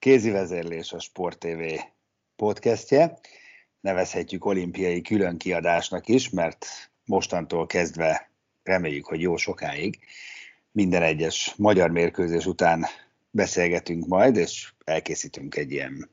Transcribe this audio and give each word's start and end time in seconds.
kézi 0.00 0.30
vezérlés 0.30 0.92
a 0.92 1.00
Sport 1.00 1.38
TV 1.38 1.62
podcastje. 2.36 3.18
Nevezhetjük 3.80 4.44
olimpiai 4.44 5.02
különkiadásnak 5.02 6.08
is, 6.08 6.30
mert 6.30 6.66
mostantól 7.04 7.66
kezdve 7.66 8.30
reméljük, 8.62 9.06
hogy 9.06 9.20
jó 9.20 9.36
sokáig. 9.36 9.98
Minden 10.72 11.02
egyes 11.02 11.54
magyar 11.56 11.90
mérkőzés 11.90 12.46
után 12.46 12.86
beszélgetünk 13.30 14.06
majd, 14.06 14.36
és 14.36 14.72
elkészítünk 14.84 15.56
egy 15.56 15.70
ilyen 15.70 16.10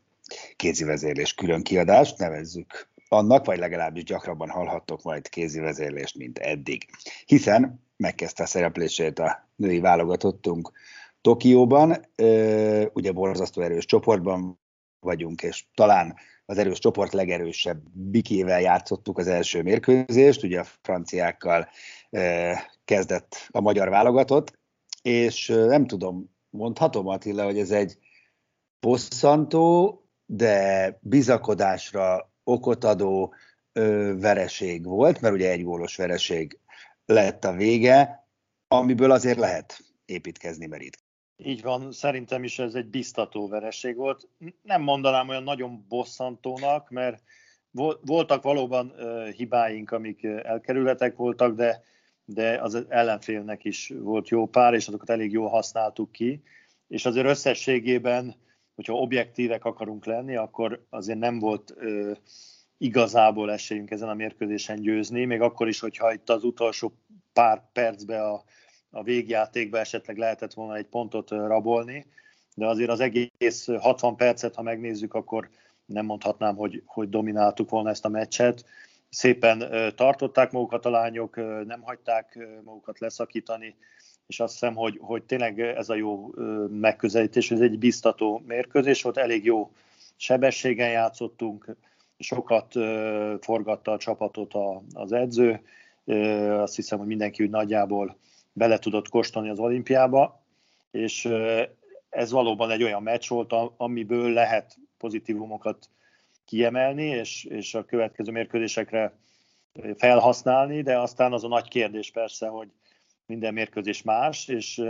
kézivezérlés 0.55 1.33
külön 1.33 1.63
kiadást, 1.63 2.17
nevezzük 2.17 2.89
annak, 3.07 3.45
vagy 3.45 3.57
legalábbis 3.57 4.03
gyakrabban 4.03 4.49
hallhattok 4.49 5.03
majd 5.03 5.29
kézivezérlést, 5.29 6.17
mint 6.17 6.37
eddig. 6.37 6.85
Hiszen 7.25 7.83
megkezdte 7.97 8.43
a 8.43 8.47
szereplését 8.47 9.19
a 9.19 9.49
női 9.55 9.79
válogatottunk 9.79 10.71
Tokióban, 11.21 11.95
ugye 12.93 13.11
borzasztó 13.11 13.61
erős 13.61 13.85
csoportban 13.85 14.59
vagyunk, 14.99 15.41
és 15.41 15.65
talán 15.73 16.15
az 16.45 16.57
erős 16.57 16.79
csoport 16.79 17.13
legerősebb 17.13 17.81
bikével 17.93 18.61
játszottuk 18.61 19.17
az 19.17 19.27
első 19.27 19.61
mérkőzést, 19.61 20.43
ugye 20.43 20.59
a 20.59 20.65
franciákkal 20.81 21.69
kezdett 22.85 23.47
a 23.51 23.61
magyar 23.61 23.89
válogatott, 23.89 24.59
és 25.01 25.47
nem 25.47 25.87
tudom, 25.87 26.35
mondhatom 26.49 27.07
Attila, 27.07 27.43
hogy 27.43 27.59
ez 27.59 27.71
egy 27.71 27.97
bosszantó, 28.79 30.01
de 30.25 30.97
bizakodásra 31.01 32.31
okot 32.43 32.83
adó 32.83 33.33
vereség 34.19 34.85
volt, 34.85 35.21
mert 35.21 35.33
ugye 35.33 35.51
egy 35.51 35.63
gólos 35.63 35.95
vereség 35.95 36.59
lett 37.05 37.45
a 37.45 37.53
vége, 37.53 38.27
amiből 38.67 39.11
azért 39.11 39.37
lehet 39.37 39.79
építkezni, 40.05 40.65
merít. 40.65 41.05
Így 41.37 41.61
van, 41.61 41.91
szerintem 41.91 42.43
is 42.43 42.59
ez 42.59 42.75
egy 42.75 42.87
biztató 42.87 43.47
vereség 43.47 43.95
volt. 43.95 44.27
Nem 44.61 44.81
mondanám 44.81 45.29
olyan 45.29 45.43
nagyon 45.43 45.85
bosszantónak, 45.87 46.89
mert 46.89 47.23
voltak 48.01 48.43
valóban 48.43 48.93
hibáink, 49.35 49.91
amik 49.91 50.23
elkerülhetek 50.23 51.15
voltak, 51.15 51.55
de 51.55 51.83
de 52.29 52.61
az 52.61 52.85
ellenfélnek 52.89 53.63
is 53.63 53.93
volt 53.99 54.29
jó 54.29 54.47
pár, 54.47 54.73
és 54.73 54.87
azokat 54.87 55.09
elég 55.09 55.31
jól 55.31 55.49
használtuk 55.49 56.11
ki, 56.11 56.41
és 56.87 57.05
azért 57.05 57.27
összességében, 57.27 58.35
hogyha 58.75 58.93
objektívek 58.93 59.65
akarunk 59.65 60.05
lenni, 60.05 60.35
akkor 60.35 60.85
azért 60.89 61.19
nem 61.19 61.39
volt 61.39 61.73
ö, 61.75 62.11
igazából 62.77 63.51
esélyünk 63.51 63.91
ezen 63.91 64.09
a 64.09 64.13
mérkőzésen 64.13 64.81
győzni, 64.81 65.25
még 65.25 65.41
akkor 65.41 65.67
is, 65.67 65.79
hogyha 65.79 66.13
itt 66.13 66.29
az 66.29 66.43
utolsó 66.43 66.93
pár 67.33 67.71
percben 67.71 68.21
a, 68.21 68.43
a 68.91 69.03
végjátékban 69.03 69.79
esetleg 69.79 70.17
lehetett 70.17 70.53
volna 70.53 70.75
egy 70.75 70.87
pontot 70.87 71.29
rabolni, 71.29 72.05
de 72.55 72.67
azért 72.67 72.89
az 72.89 72.99
egész 72.99 73.67
60 73.79 74.15
percet, 74.15 74.55
ha 74.55 74.61
megnézzük, 74.61 75.13
akkor 75.13 75.49
nem 75.85 76.05
mondhatnám, 76.05 76.55
hogy, 76.55 76.81
hogy 76.85 77.09
domináltuk 77.09 77.69
volna 77.69 77.89
ezt 77.89 78.05
a 78.05 78.09
meccset. 78.09 78.65
Szépen 79.09 79.63
tartották 79.95 80.51
magukat 80.51 80.85
a 80.85 80.89
lányok, 80.89 81.35
nem 81.65 81.81
hagyták 81.81 82.39
magukat 82.63 82.99
leszakítani, 82.99 83.75
és 84.27 84.39
azt 84.39 84.51
hiszem, 84.53 84.75
hogy, 84.75 84.97
hogy 85.01 85.23
tényleg 85.23 85.59
ez 85.59 85.89
a 85.89 85.95
jó 85.95 86.31
megközelítés, 86.69 87.51
ez 87.51 87.59
egy 87.59 87.79
biztató 87.79 88.41
mérkőzés 88.47 89.01
volt, 89.01 89.17
elég 89.17 89.45
jó 89.45 89.71
sebességen 90.15 90.89
játszottunk, 90.89 91.75
sokat 92.19 92.73
forgatta 93.39 93.91
a 93.91 93.97
csapatot 93.97 94.53
az 94.93 95.11
edző, 95.11 95.61
azt 96.49 96.75
hiszem, 96.75 96.97
hogy 96.97 97.07
mindenki 97.07 97.43
úgy 97.43 97.49
nagyjából 97.49 98.17
bele 98.57 98.79
tudott 98.79 99.09
kóstolni 99.09 99.49
az 99.49 99.59
olimpiába, 99.59 100.41
és 100.91 101.29
ez 102.09 102.31
valóban 102.31 102.71
egy 102.71 102.83
olyan 102.83 103.03
meccs 103.03 103.27
volt, 103.29 103.53
amiből 103.77 104.31
lehet 104.31 104.77
pozitívumokat 104.97 105.89
kiemelni, 106.45 107.05
és, 107.05 107.43
és 107.43 107.73
a 107.73 107.85
következő 107.85 108.31
mérkőzésekre 108.31 109.13
felhasználni, 109.95 110.81
de 110.81 110.99
aztán 110.99 111.33
az 111.33 111.43
a 111.43 111.47
nagy 111.47 111.67
kérdés 111.67 112.11
persze, 112.11 112.47
hogy 112.47 112.67
minden 113.25 113.53
mérkőzés 113.53 114.01
más, 114.01 114.47
és 114.47 114.83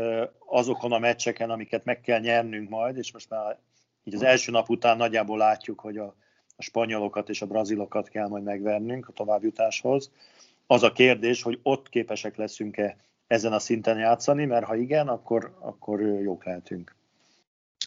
azokon 0.45 0.91
a 0.91 0.99
meccseken, 0.99 1.49
amiket 1.49 1.85
meg 1.85 2.01
kell 2.01 2.19
nyernünk 2.19 2.69
majd, 2.69 2.97
és 2.97 3.11
most 3.11 3.29
már 3.29 3.57
így 4.03 4.13
az 4.13 4.23
első 4.23 4.51
nap 4.51 4.69
után 4.69 4.97
nagyjából 4.97 5.38
látjuk, 5.38 5.79
hogy 5.79 5.97
a, 5.97 6.16
a 6.55 6.61
spanyolokat 6.61 7.29
és 7.29 7.41
a 7.41 7.45
brazilokat 7.47 8.09
kell 8.09 8.28
majd 8.28 8.44
megvernünk 8.44 9.07
a 9.07 9.11
továbbjutáshoz. 9.11 10.11
Az 10.67 10.84
a 10.84 10.91
kérdés, 10.91 11.41
hogy 11.41 11.59
ott 11.63 11.89
képesek 11.89 12.35
leszünk-e 12.35 12.97
ezen 13.27 13.53
a 13.53 13.59
szinten 13.59 13.97
játszani, 13.97 14.45
mert 14.45 14.65
ha 14.65 14.75
igen, 14.75 15.07
akkor, 15.07 15.57
akkor 15.59 16.01
jók 16.01 16.45
lehetünk. 16.45 16.95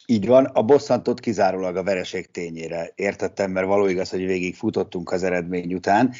Így 0.05 0.27
van, 0.27 0.45
a 0.45 0.63
bosszantot 0.63 1.19
kizárólag 1.19 1.75
a 1.75 1.83
vereség 1.83 2.31
tényére. 2.31 2.91
Értettem, 2.95 3.51
mert 3.51 3.67
való 3.67 3.87
igaz, 3.87 4.09
hogy 4.09 4.25
végig 4.25 4.55
futottunk 4.55 5.11
az 5.11 5.23
eredmény 5.23 5.73
után, 5.73 6.13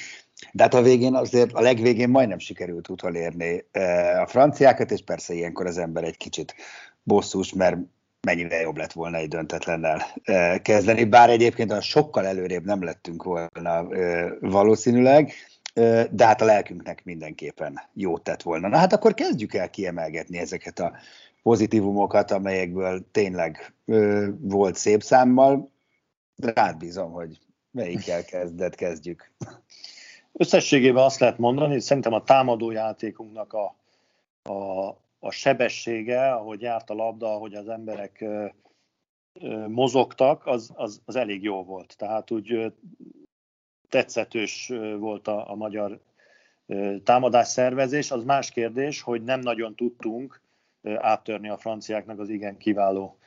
de 0.51 0.63
hát 0.63 0.73
a 0.73 0.81
végén 0.81 1.15
azért, 1.15 1.53
a 1.53 1.61
legvégén 1.61 2.09
majdnem 2.09 2.39
sikerült 2.39 2.89
utolérni 2.89 3.65
eh, 3.71 4.21
a 4.21 4.27
franciákat, 4.27 4.91
és 4.91 5.01
persze 5.03 5.33
ilyenkor 5.33 5.65
az 5.65 5.77
ember 5.77 6.03
egy 6.03 6.17
kicsit 6.17 6.55
bosszus, 7.03 7.53
mert 7.53 7.77
mennyivel 8.21 8.61
jobb 8.61 8.77
lett 8.77 8.91
volna 8.91 9.17
egy 9.17 9.27
döntetlennel 9.27 10.01
eh, 10.23 10.57
kezdeni, 10.59 11.03
bár 11.03 11.29
egyébként 11.29 11.71
a 11.71 11.81
sokkal 11.81 12.25
előrébb 12.25 12.65
nem 12.65 12.83
lettünk 12.83 13.23
volna 13.23 13.95
eh, 13.95 14.31
valószínűleg, 14.39 15.33
de 16.11 16.25
hát 16.25 16.41
a 16.41 16.45
lelkünknek 16.45 17.03
mindenképpen 17.03 17.81
jót 17.93 18.23
tett 18.23 18.41
volna. 18.41 18.67
Na 18.67 18.77
hát 18.77 18.93
akkor 18.93 19.13
kezdjük 19.13 19.53
el 19.53 19.69
kiemelgetni 19.69 20.37
ezeket 20.37 20.79
a 20.79 20.93
pozitívumokat, 21.43 22.31
amelyekből 22.31 23.11
tényleg 23.11 23.73
volt 24.39 24.75
szép 24.75 25.03
számmal. 25.03 25.71
Rád 26.35 26.77
bízom, 26.77 27.11
hogy 27.11 27.39
melyikkel 27.71 28.25
kezdett, 28.25 28.75
kezdjük. 28.75 29.31
Összességében 30.33 31.03
azt 31.03 31.19
lehet 31.19 31.37
mondani, 31.37 31.71
hogy 31.71 31.81
szerintem 31.81 32.13
a 32.13 32.23
támadó 32.23 32.71
játékunknak 32.71 33.53
a, 33.53 33.75
a, 34.51 34.87
a 35.19 35.31
sebessége, 35.31 36.31
ahogy 36.31 36.61
járt 36.61 36.89
a 36.89 36.93
labda, 36.93 37.33
ahogy 37.33 37.53
az 37.53 37.69
emberek 37.69 38.25
mozogtak, 39.67 40.45
az, 40.45 40.71
az, 40.75 41.01
az 41.05 41.15
elég 41.15 41.43
jó 41.43 41.63
volt. 41.63 41.97
Tehát 41.97 42.31
úgy 42.31 42.73
tetszetős 43.91 44.71
volt 44.99 45.27
a, 45.27 45.51
a 45.51 45.55
magyar 45.55 45.99
támadás 47.03 47.47
szervezés. 47.47 48.11
Az 48.11 48.23
más 48.23 48.51
kérdés, 48.51 49.01
hogy 49.01 49.23
nem 49.23 49.39
nagyon 49.39 49.75
tudtunk 49.75 50.41
áttörni 50.83 51.49
a 51.49 51.57
franciáknak 51.57 52.19
az 52.19 52.29
igen 52.29 52.57
kiváló 52.57 53.17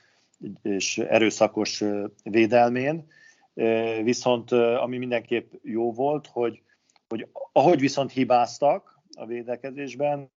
és 0.62 0.98
erőszakos 0.98 1.84
védelmén. 2.22 3.06
Viszont 4.02 4.52
ami 4.52 4.98
mindenképp 4.98 5.52
jó 5.62 5.92
volt, 5.92 6.26
hogy, 6.26 6.62
hogy 7.08 7.28
ahogy 7.52 7.80
viszont 7.80 8.12
hibáztak 8.12 9.00
a 9.16 9.26
védekezésben, 9.26 10.30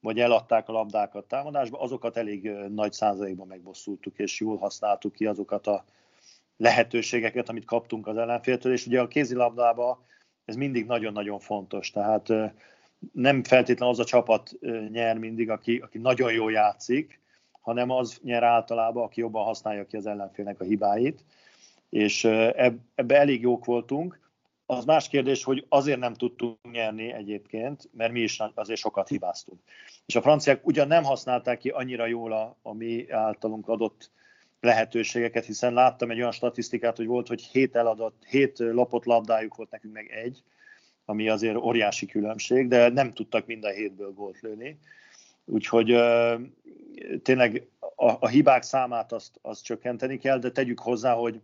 vagy 0.00 0.18
eladták 0.18 0.68
a 0.68 0.72
labdákat 0.72 1.24
támadásba, 1.24 1.80
azokat 1.80 2.16
elég 2.16 2.50
nagy 2.68 2.92
százalékban 2.92 3.46
megbosszultuk, 3.46 4.18
és 4.18 4.40
jól 4.40 4.56
használtuk 4.56 5.12
ki 5.12 5.26
azokat 5.26 5.66
a 5.66 5.84
lehetőségeket, 6.56 7.48
amit 7.48 7.64
kaptunk 7.64 8.06
az 8.06 8.16
ellenféltől, 8.16 8.72
és 8.72 8.86
ugye 8.86 9.00
a 9.00 9.08
kézilabdában 9.08 9.98
ez 10.44 10.56
mindig 10.56 10.86
nagyon-nagyon 10.86 11.38
fontos, 11.38 11.90
tehát 11.90 12.28
nem 13.12 13.42
feltétlenül 13.42 13.94
az 13.94 14.00
a 14.00 14.04
csapat 14.04 14.50
nyer 14.90 15.18
mindig, 15.18 15.50
aki, 15.50 15.76
aki 15.76 15.98
nagyon 15.98 16.32
jól 16.32 16.52
játszik, 16.52 17.20
hanem 17.60 17.90
az 17.90 18.18
nyer 18.22 18.42
általában, 18.42 19.02
aki 19.02 19.20
jobban 19.20 19.44
használja 19.44 19.86
ki 19.86 19.96
az 19.96 20.06
ellenfélnek 20.06 20.60
a 20.60 20.64
hibáit. 20.64 21.24
és 21.88 22.24
ebbe 22.94 23.18
elég 23.18 23.40
jók 23.40 23.64
voltunk. 23.64 24.20
Az 24.66 24.84
más 24.84 25.08
kérdés, 25.08 25.44
hogy 25.44 25.66
azért 25.68 25.98
nem 25.98 26.14
tudtunk 26.14 26.58
nyerni 26.72 27.12
egyébként, 27.12 27.88
mert 27.92 28.12
mi 28.12 28.20
is 28.20 28.42
azért 28.54 28.80
sokat 28.80 29.08
hibáztunk. 29.08 29.60
És 30.06 30.16
a 30.16 30.22
franciák 30.22 30.66
ugyan 30.66 30.86
nem 30.86 31.04
használták 31.04 31.58
ki 31.58 31.68
annyira 31.68 32.06
jól 32.06 32.32
a, 32.32 32.58
a 32.62 32.72
mi 32.72 33.10
általunk 33.10 33.68
adott 33.68 34.10
lehetőségeket, 34.62 35.44
hiszen 35.44 35.72
láttam 35.72 36.10
egy 36.10 36.18
olyan 36.18 36.32
statisztikát, 36.32 36.96
hogy 36.96 37.06
volt, 37.06 37.28
hogy 37.28 37.42
hét 37.42 37.76
eladott, 37.76 38.24
hét 38.28 38.58
lapot 38.58 39.04
labdájuk 39.04 39.54
volt 39.54 39.70
nekünk 39.70 39.94
meg 39.94 40.10
egy, 40.10 40.42
ami 41.04 41.28
azért 41.28 41.56
óriási 41.56 42.06
különbség, 42.06 42.68
de 42.68 42.88
nem 42.88 43.12
tudtak 43.12 43.46
mind 43.46 43.64
a 43.64 43.68
hétből 43.68 44.12
gólt 44.12 44.40
lőni. 44.40 44.78
Úgyhogy 45.44 45.96
tényleg 47.22 47.66
a, 47.96 48.10
a 48.20 48.28
hibák 48.28 48.62
számát 48.62 49.12
azt, 49.12 49.38
azt 49.42 49.64
csökkenteni 49.64 50.18
kell, 50.18 50.38
de 50.38 50.50
tegyük 50.50 50.80
hozzá, 50.80 51.12
hogy, 51.12 51.40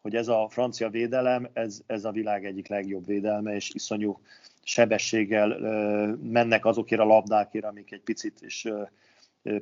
hogy 0.00 0.16
ez 0.16 0.28
a 0.28 0.48
francia 0.50 0.88
védelem, 0.88 1.48
ez, 1.52 1.80
ez 1.86 2.04
a 2.04 2.10
világ 2.10 2.44
egyik 2.44 2.68
legjobb 2.68 3.06
védelme, 3.06 3.54
és 3.54 3.70
iszonyú 3.74 4.20
sebességgel 4.62 5.58
mennek 6.22 6.64
azokért 6.64 7.00
a 7.00 7.04
labdákért, 7.04 7.64
amik 7.64 7.92
egy 7.92 8.02
picit 8.02 8.42
is 8.42 8.66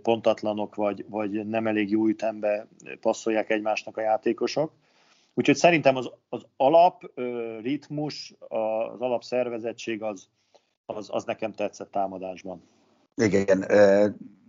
pontatlanok, 0.02 0.74
vagy, 0.74 1.04
vagy 1.08 1.46
nem 1.46 1.66
elég 1.66 1.90
jó 1.90 2.06
ütembe 2.06 2.66
passzolják 3.00 3.50
egymásnak 3.50 3.96
a 3.96 4.00
játékosok. 4.00 4.72
Úgyhogy 5.34 5.56
szerintem 5.56 5.96
az, 5.96 6.10
az 6.28 6.46
alap 6.56 7.10
ritmus, 7.62 8.34
az 8.38 9.00
alapszervezettség 9.00 10.02
az, 10.02 10.28
az, 10.86 11.08
az 11.10 11.24
nekem 11.24 11.52
tetszett 11.52 11.90
támadásban. 11.90 12.62
Igen, 13.14 13.66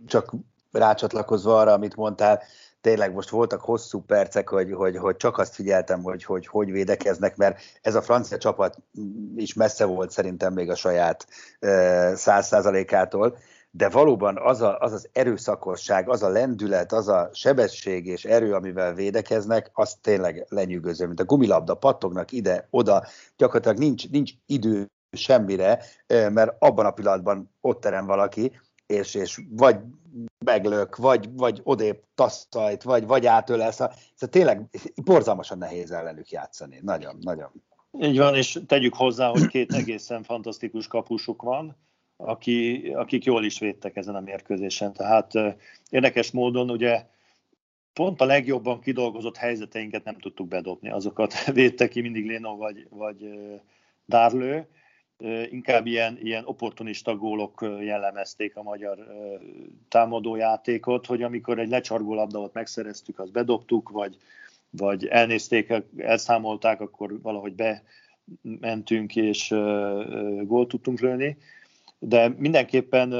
csak 0.07 0.33
rácsatlakozva 0.71 1.59
arra, 1.59 1.71
amit 1.71 1.95
mondtál, 1.95 2.41
tényleg 2.81 3.13
most 3.13 3.29
voltak 3.29 3.61
hosszú 3.61 4.01
percek, 4.01 4.49
hogy, 4.49 4.71
hogy, 4.71 4.97
hogy 4.97 5.15
csak 5.15 5.37
azt 5.37 5.55
figyeltem, 5.55 6.03
hogy, 6.03 6.23
hogy 6.23 6.47
hogy 6.47 6.71
védekeznek, 6.71 7.35
mert 7.35 7.61
ez 7.81 7.95
a 7.95 8.01
francia 8.01 8.37
csapat 8.37 8.77
is 9.35 9.53
messze 9.53 9.85
volt 9.85 10.11
szerintem 10.11 10.53
még 10.53 10.69
a 10.69 10.75
saját 10.75 11.27
száz 12.13 12.47
százalékától, 12.47 13.37
de 13.71 13.89
valóban 13.89 14.37
az, 14.37 14.61
a, 14.61 14.77
az 14.77 14.91
az 14.91 15.09
erőszakosság, 15.11 16.09
az 16.09 16.23
a 16.23 16.29
lendület, 16.29 16.91
az 16.91 17.07
a 17.07 17.29
sebesség 17.33 18.05
és 18.05 18.25
erő, 18.25 18.53
amivel 18.53 18.93
védekeznek, 18.93 19.69
az 19.73 19.97
tényleg 20.01 20.45
lenyűgöző, 20.49 21.07
mint 21.07 21.19
a 21.19 21.25
gumilabda, 21.25 21.75
pattognak 21.75 22.31
ide, 22.31 22.67
oda, 22.69 23.05
gyakorlatilag 23.37 23.77
nincs, 23.77 24.09
nincs 24.09 24.31
idő 24.45 24.87
semmire, 25.11 25.83
mert 26.07 26.55
abban 26.59 26.85
a 26.85 26.91
pillanatban 26.91 27.53
ott 27.61 27.81
terem 27.81 28.05
valaki, 28.05 28.59
és, 28.85 29.15
és 29.15 29.41
vagy 29.49 29.79
meglök, 30.45 30.95
vagy, 30.95 31.29
vagy 31.33 31.61
odébb 31.63 32.03
tasszajt, 32.15 32.83
vagy, 32.83 33.07
vagy 33.07 33.25
átölelsz. 33.25 33.75
Szóval 33.75 34.29
tényleg 34.29 34.69
borzalmasan 35.03 35.57
nehéz 35.57 35.91
ellenük 35.91 36.29
játszani. 36.29 36.79
Nagyon, 36.81 37.17
nagyon. 37.21 37.51
Így 37.99 38.17
van, 38.17 38.35
és 38.35 38.59
tegyük 38.67 38.95
hozzá, 38.95 39.29
hogy 39.29 39.47
két 39.47 39.73
egészen 39.73 40.23
fantasztikus 40.23 40.87
kapusuk 40.87 41.41
van, 41.41 41.77
aki, 42.25 42.91
akik 42.95 43.23
jól 43.23 43.43
is 43.45 43.59
védtek 43.59 43.95
ezen 43.95 44.15
a 44.15 44.19
mérkőzésen. 44.19 44.93
Tehát 44.93 45.31
érdekes 45.89 46.31
módon 46.31 46.69
ugye 46.69 47.05
pont 47.93 48.21
a 48.21 48.25
legjobban 48.25 48.79
kidolgozott 48.79 49.37
helyzeteinket 49.37 50.03
nem 50.03 50.17
tudtuk 50.17 50.47
bedobni. 50.47 50.89
Azokat 50.89 51.45
védte 51.53 51.87
ki 51.87 52.01
mindig 52.01 52.25
Léno 52.25 52.55
vagy, 52.55 52.87
vagy 52.89 53.29
Dárlő, 54.05 54.67
inkább 55.49 55.85
ilyen, 55.85 56.17
ilyen 56.21 56.45
opportunista 56.45 57.15
gólok 57.15 57.65
jellemezték 57.81 58.55
a 58.55 58.63
magyar 58.63 58.97
támadójátékot, 59.89 61.05
hogy 61.05 61.23
amikor 61.23 61.59
egy 61.59 61.69
lecsargó 61.69 62.13
labdát 62.13 62.53
megszereztük, 62.53 63.19
azt 63.19 63.31
bedobtuk, 63.31 63.89
vagy, 63.89 64.17
vagy 64.69 65.05
elnézték, 65.05 65.73
elszámolták, 65.97 66.81
akkor 66.81 67.21
valahogy 67.21 67.53
bementünk 68.41 69.15
és 69.15 69.47
gólt 70.43 70.67
tudtunk 70.67 70.99
lőni. 70.99 71.37
De 72.03 72.27
mindenképpen 72.37 73.11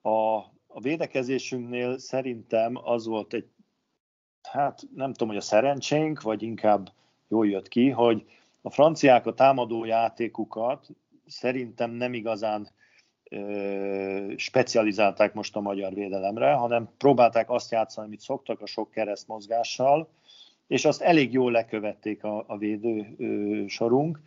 a, 0.00 0.36
a 0.66 0.80
védekezésünknél 0.80 1.98
szerintem 1.98 2.78
az 2.82 3.06
volt 3.06 3.34
egy, 3.34 3.48
hát 4.42 4.82
nem 4.94 5.12
tudom, 5.12 5.28
hogy 5.28 5.36
a 5.36 5.40
szerencsénk, 5.40 6.22
vagy 6.22 6.42
inkább 6.42 6.92
jól 7.28 7.48
jött 7.48 7.68
ki, 7.68 7.90
hogy 7.90 8.26
a 8.62 8.70
franciák 8.70 9.26
a 9.26 9.34
támadó 9.34 9.84
játékukat 9.84 10.88
szerintem 11.26 11.90
nem 11.90 12.14
igazán 12.14 12.68
ö, 13.30 14.32
specializálták 14.36 15.34
most 15.34 15.56
a 15.56 15.60
magyar 15.60 15.94
védelemre, 15.94 16.52
hanem 16.52 16.88
próbálták 16.98 17.50
azt 17.50 17.70
játszani, 17.70 18.06
amit 18.06 18.20
szoktak 18.20 18.60
a 18.60 18.66
sok 18.66 18.90
keresztmozgással, 18.90 20.08
és 20.68 20.84
azt 20.84 21.02
elég 21.02 21.32
jól 21.32 21.52
lekövették 21.52 22.24
a, 22.24 22.44
a 22.46 22.58
védő 22.58 23.14
ö, 23.18 23.64
sorunk. 23.66 24.20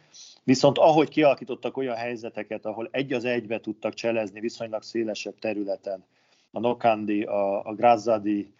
Viszont 0.44 0.78
ahogy 0.78 1.10
kialakítottak 1.10 1.78
olyan 1.78 1.96
helyzeteket, 1.96 2.66
ahol 2.66 2.88
egy 2.92 3.14
az 3.14 3.26
egybe 3.26 3.60
tudtak 3.60 3.94
cselezni 3.94 4.40
viszonylag 4.40 4.84
szélesebb 4.84 5.40
területen, 5.40 6.04
a 6.52 6.60
Nokandi, 6.60 7.24
a, 7.24 7.66
a 7.66 7.74
Grazzadi, 7.74 8.54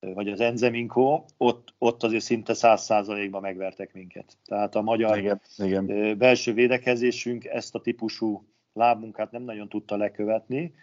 vagy 0.00 0.28
az 0.28 0.40
Enzeminko, 0.40 1.24
ott, 1.36 1.74
ott 1.78 2.02
azért 2.02 2.24
szinte 2.24 2.54
száz 2.54 2.82
százalékban 2.82 3.40
megvertek 3.40 3.92
minket. 3.92 4.36
Tehát 4.44 4.74
a 4.74 4.82
magyar 4.82 5.18
igen, 5.18 5.40
igen. 5.56 6.18
belső 6.18 6.52
védekezésünk 6.52 7.44
ezt 7.44 7.74
a 7.74 7.80
típusú 7.80 8.44
lábmunkát 8.72 9.30
nem 9.30 9.42
nagyon 9.42 9.68
tudta 9.68 9.96
lekövetni, 9.96 10.74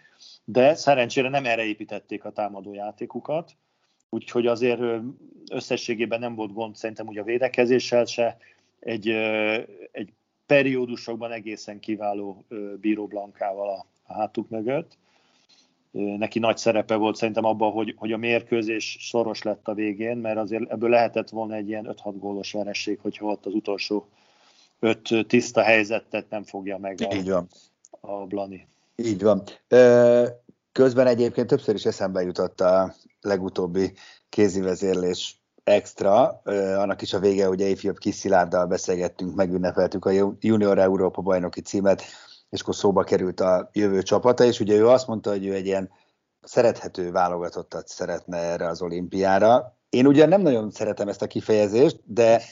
de 0.44 0.74
szerencsére 0.74 1.28
nem 1.28 1.44
erre 1.44 1.64
építették 1.64 2.24
a 2.24 2.32
támadó 2.32 2.74
játékukat, 2.74 3.56
úgyhogy 4.08 4.46
azért 4.46 4.80
összességében 5.50 6.20
nem 6.20 6.34
volt 6.34 6.52
gond 6.52 6.76
szerintem 6.76 7.06
úgy 7.08 7.18
a 7.18 7.24
védekezéssel 7.24 8.04
se, 8.04 8.36
egy, 8.80 9.08
egy 9.92 10.12
periódusokban 10.46 11.32
egészen 11.32 11.80
kiváló 11.80 12.44
Bíró 12.80 13.06
Blankával 13.06 13.68
a, 13.68 13.86
a 14.06 14.12
hátuk 14.12 14.48
mögött 14.48 14.96
neki 15.96 16.38
nagy 16.38 16.56
szerepe 16.56 16.94
volt 16.96 17.16
szerintem 17.16 17.44
abban, 17.44 17.72
hogy, 17.72 17.94
hogy 17.96 18.12
a 18.12 18.16
mérkőzés 18.16 18.96
szoros 19.00 19.42
lett 19.42 19.68
a 19.68 19.74
végén, 19.74 20.16
mert 20.16 20.36
azért 20.36 20.70
ebből 20.70 20.90
lehetett 20.90 21.28
volna 21.28 21.54
egy 21.54 21.68
ilyen 21.68 21.96
5-6 22.04 22.14
gólos 22.18 22.52
veresség, 22.52 22.98
hogyha 23.02 23.26
ott 23.26 23.46
az 23.46 23.54
utolsó 23.54 24.08
öt 24.80 25.26
tiszta 25.26 25.62
helyzetet 25.62 26.30
nem 26.30 26.42
fogja 26.42 26.78
meg 26.78 26.98
a, 27.00 27.14
Így 27.14 27.30
van. 27.30 27.48
a 28.00 28.26
Blani. 28.26 28.66
Így 28.96 29.22
van. 29.22 29.42
Közben 30.76 31.06
egyébként 31.06 31.46
többször 31.46 31.74
is 31.74 31.84
eszembe 31.84 32.22
jutott 32.22 32.60
a 32.60 32.94
legutóbbi 33.20 33.92
kézivezérlés 34.28 35.42
extra, 35.64 36.40
annak 36.76 37.02
is 37.02 37.12
a 37.12 37.18
vége, 37.18 37.48
ugye 37.48 37.66
ifjabb 37.66 37.98
kis 37.98 38.14
Szilárddal 38.14 38.66
beszélgettünk, 38.66 39.34
megünnepeltük 39.34 40.04
a 40.04 40.34
Junior 40.38 40.78
Európa 40.78 41.22
bajnoki 41.22 41.60
címet, 41.60 42.02
és 42.48 42.60
akkor 42.60 42.74
szóba 42.74 43.04
került 43.04 43.40
a 43.40 43.70
jövő 43.72 44.02
csapata, 44.02 44.44
és 44.44 44.60
ugye 44.60 44.74
ő 44.74 44.88
azt 44.88 45.06
mondta, 45.06 45.30
hogy 45.30 45.46
ő 45.46 45.54
egy 45.54 45.66
ilyen 45.66 45.90
szerethető 46.42 47.10
válogatottat 47.10 47.88
szeretne 47.88 48.36
erre 48.36 48.68
az 48.68 48.82
olimpiára. 48.82 49.76
Én 49.88 50.06
ugye 50.06 50.26
nem 50.26 50.40
nagyon 50.40 50.70
szeretem 50.70 51.08
ezt 51.08 51.22
a 51.22 51.26
kifejezést, 51.26 52.00
de, 52.04 52.42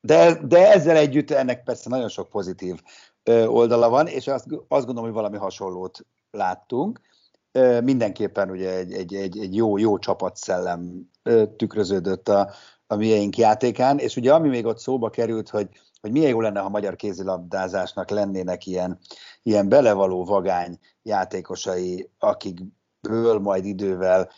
de, 0.00 0.34
de 0.46 0.72
ezzel 0.72 0.96
együtt 0.96 1.30
ennek 1.30 1.62
persze 1.62 1.88
nagyon 1.88 2.08
sok 2.08 2.28
pozitív 2.28 2.82
oldala 3.46 3.88
van, 3.88 4.06
és 4.06 4.26
azt, 4.26 4.46
azt 4.68 4.86
gondolom, 4.86 5.04
hogy 5.04 5.12
valami 5.12 5.36
hasonlót 5.36 6.06
láttunk. 6.30 7.00
Mindenképpen 7.82 8.50
ugye 8.50 8.74
egy, 8.74 8.92
egy, 8.92 9.14
egy, 9.14 9.38
egy 9.38 9.56
jó, 9.56 9.78
jó 9.78 9.98
csapatszellem 9.98 11.10
tükröződött 11.56 12.28
a, 12.28 12.50
a 12.86 12.94
miénk 12.94 13.36
játékán, 13.36 13.98
és 13.98 14.16
ugye 14.16 14.34
ami 14.34 14.48
még 14.48 14.66
ott 14.66 14.78
szóba 14.78 15.10
került, 15.10 15.48
hogy, 15.48 15.68
hogy 16.00 16.10
milyen 16.10 16.30
jó 16.30 16.40
lenne, 16.40 16.60
ha 16.60 16.68
magyar 16.68 16.96
kézilabdázásnak 16.96 18.10
lennének 18.10 18.66
ilyen, 18.66 18.98
ilyen 19.42 19.68
belevaló 19.68 20.24
vagány 20.24 20.78
játékosai, 21.02 22.10
akikből 22.18 23.38
majd 23.38 23.64
idővel 23.64 24.30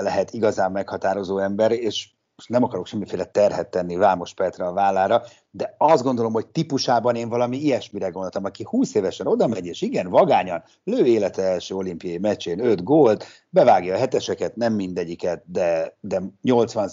lehet 0.00 0.30
igazán 0.30 0.72
meghatározó 0.72 1.38
ember, 1.38 1.72
és 1.72 2.13
most 2.36 2.48
nem 2.48 2.62
akarok 2.62 2.86
semmiféle 2.86 3.24
terhet 3.24 3.70
tenni 3.70 3.96
Vámos 3.96 4.34
Petra 4.34 4.66
a 4.66 4.72
vállára, 4.72 5.22
de 5.50 5.74
azt 5.78 6.02
gondolom, 6.02 6.32
hogy 6.32 6.46
típusában 6.46 7.16
én 7.16 7.28
valami 7.28 7.56
ilyesmire 7.56 8.08
gondoltam, 8.08 8.44
aki 8.44 8.64
20 8.68 8.94
évesen 8.94 9.26
oda 9.26 9.46
megy, 9.46 9.66
és 9.66 9.82
igen, 9.82 10.08
vagányan 10.08 10.62
lő 10.84 11.06
élete 11.06 11.42
első 11.42 11.74
olimpiai 11.74 12.18
meccsén 12.18 12.64
5 12.64 12.82
gólt, 12.82 13.26
bevágja 13.48 13.94
a 13.94 13.98
heteseket, 13.98 14.56
nem 14.56 14.72
mindegyiket, 14.72 15.42
de, 15.46 15.96
de 16.00 16.22
80 16.42 16.90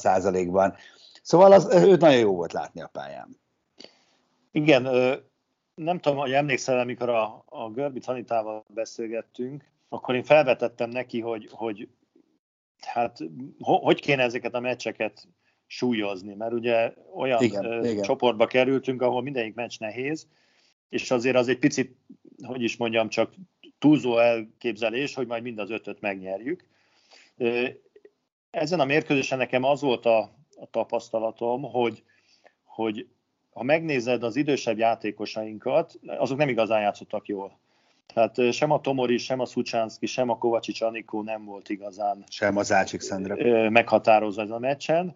ban 0.52 0.76
Szóval 1.22 1.52
az, 1.52 1.74
őt 1.74 2.02
nagyon 2.02 2.20
jó 2.20 2.36
volt 2.36 2.54
látni 2.54 2.82
a 2.82 2.90
pályán. 2.92 3.40
Igen, 4.52 4.84
nem 5.76 6.00
tudom, 6.00 6.18
hogy 6.18 6.32
emlékszel, 6.32 6.80
amikor 6.80 7.10
a, 7.10 7.44
a 7.46 7.70
Görbic 7.70 8.08
Anitával 8.08 8.64
beszélgettünk, 8.68 9.64
akkor 9.90 10.16
én 10.16 10.24
felvetettem 10.24 10.90
neki, 10.90 11.20
hogy, 11.20 11.50
hogy 11.52 11.88
hát 12.86 13.18
hogy 13.60 14.02
kéne 14.02 14.24
ezeket 14.24 14.54
a 14.54 14.60
meccseket 14.60 15.28
súlyozni, 15.68 16.34
mert 16.34 16.54
ugye 16.54 16.94
olyan 17.16 17.44
igen, 17.44 17.66
ö, 17.66 17.90
igen. 17.90 18.04
csoportba 18.04 18.48
kerültünk, 18.48 19.02
ahol 19.02 19.22
mindegyik 19.22 19.54
meccs 19.54 19.80
nehéz, 19.80 20.28
és 20.90 21.12
azért 21.12 21.36
az 21.36 21.48
egy 21.48 21.60
picit, 21.60 21.96
hogy 22.44 22.62
is 22.62 22.78
mondjam, 22.78 23.10
csak 23.10 23.34
túlzó 23.80 24.18
elképzelés, 24.18 25.14
hogy 25.14 25.28
majd 25.28 25.44
mind 25.44 25.60
az 25.60 25.70
ötöt 25.70 26.02
megnyerjük. 26.02 26.66
Ezen 28.50 28.80
a 28.80 28.86
mérkőzésen 28.86 29.38
nekem 29.38 29.64
az 29.64 29.82
volt 29.82 30.06
a, 30.06 30.20
a 30.56 30.70
tapasztalatom, 30.72 31.62
hogy, 31.62 32.04
hogy 32.64 33.08
ha 33.54 33.64
megnézed 33.64 34.24
az 34.24 34.36
idősebb 34.36 34.78
játékosainkat, 34.78 36.00
azok 36.06 36.38
nem 36.38 36.50
igazán 36.50 36.82
játszottak 36.82 37.28
jól. 37.28 37.60
Tehát 38.14 38.52
sem 38.52 38.72
a 38.72 38.82
Tomori, 38.82 39.18
sem 39.18 39.40
a 39.40 39.46
Szucsánszki, 39.46 40.06
sem 40.06 40.30
a 40.30 40.38
Kovacsics 40.38 40.82
Anikó 40.82 41.22
nem 41.22 41.46
volt 41.46 41.70
igazán 41.70 42.24
sem 42.30 42.58
az 42.58 42.72
Ácsik 42.72 43.02
Szendra. 43.02 43.70
meghatározva 43.70 44.42
ez 44.42 44.50
a 44.50 44.60
meccsen, 44.60 45.16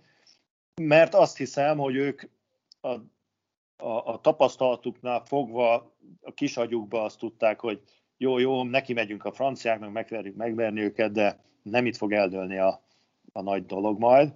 mert 0.81 1.13
azt 1.13 1.37
hiszem, 1.37 1.77
hogy 1.77 1.95
ők 1.95 2.21
a, 2.81 2.89
a, 3.77 4.13
a 4.13 4.19
tapasztalatuknál 4.21 5.23
fogva 5.25 5.93
a 6.21 6.33
kisagyukba 6.33 7.03
azt 7.03 7.19
tudták, 7.19 7.59
hogy 7.59 7.81
jó, 8.17 8.37
jó, 8.37 8.63
neki 8.63 8.93
megyünk 8.93 9.25
a 9.25 9.31
franciáknak, 9.31 9.91
megverjük 9.91 10.35
megverni 10.35 10.81
őket, 10.81 11.11
de 11.11 11.39
nem 11.61 11.85
itt 11.85 11.97
fog 11.97 12.13
eldőlni 12.13 12.57
a, 12.57 12.81
a 13.33 13.41
nagy 13.41 13.65
dolog 13.65 13.99
majd. 13.99 14.33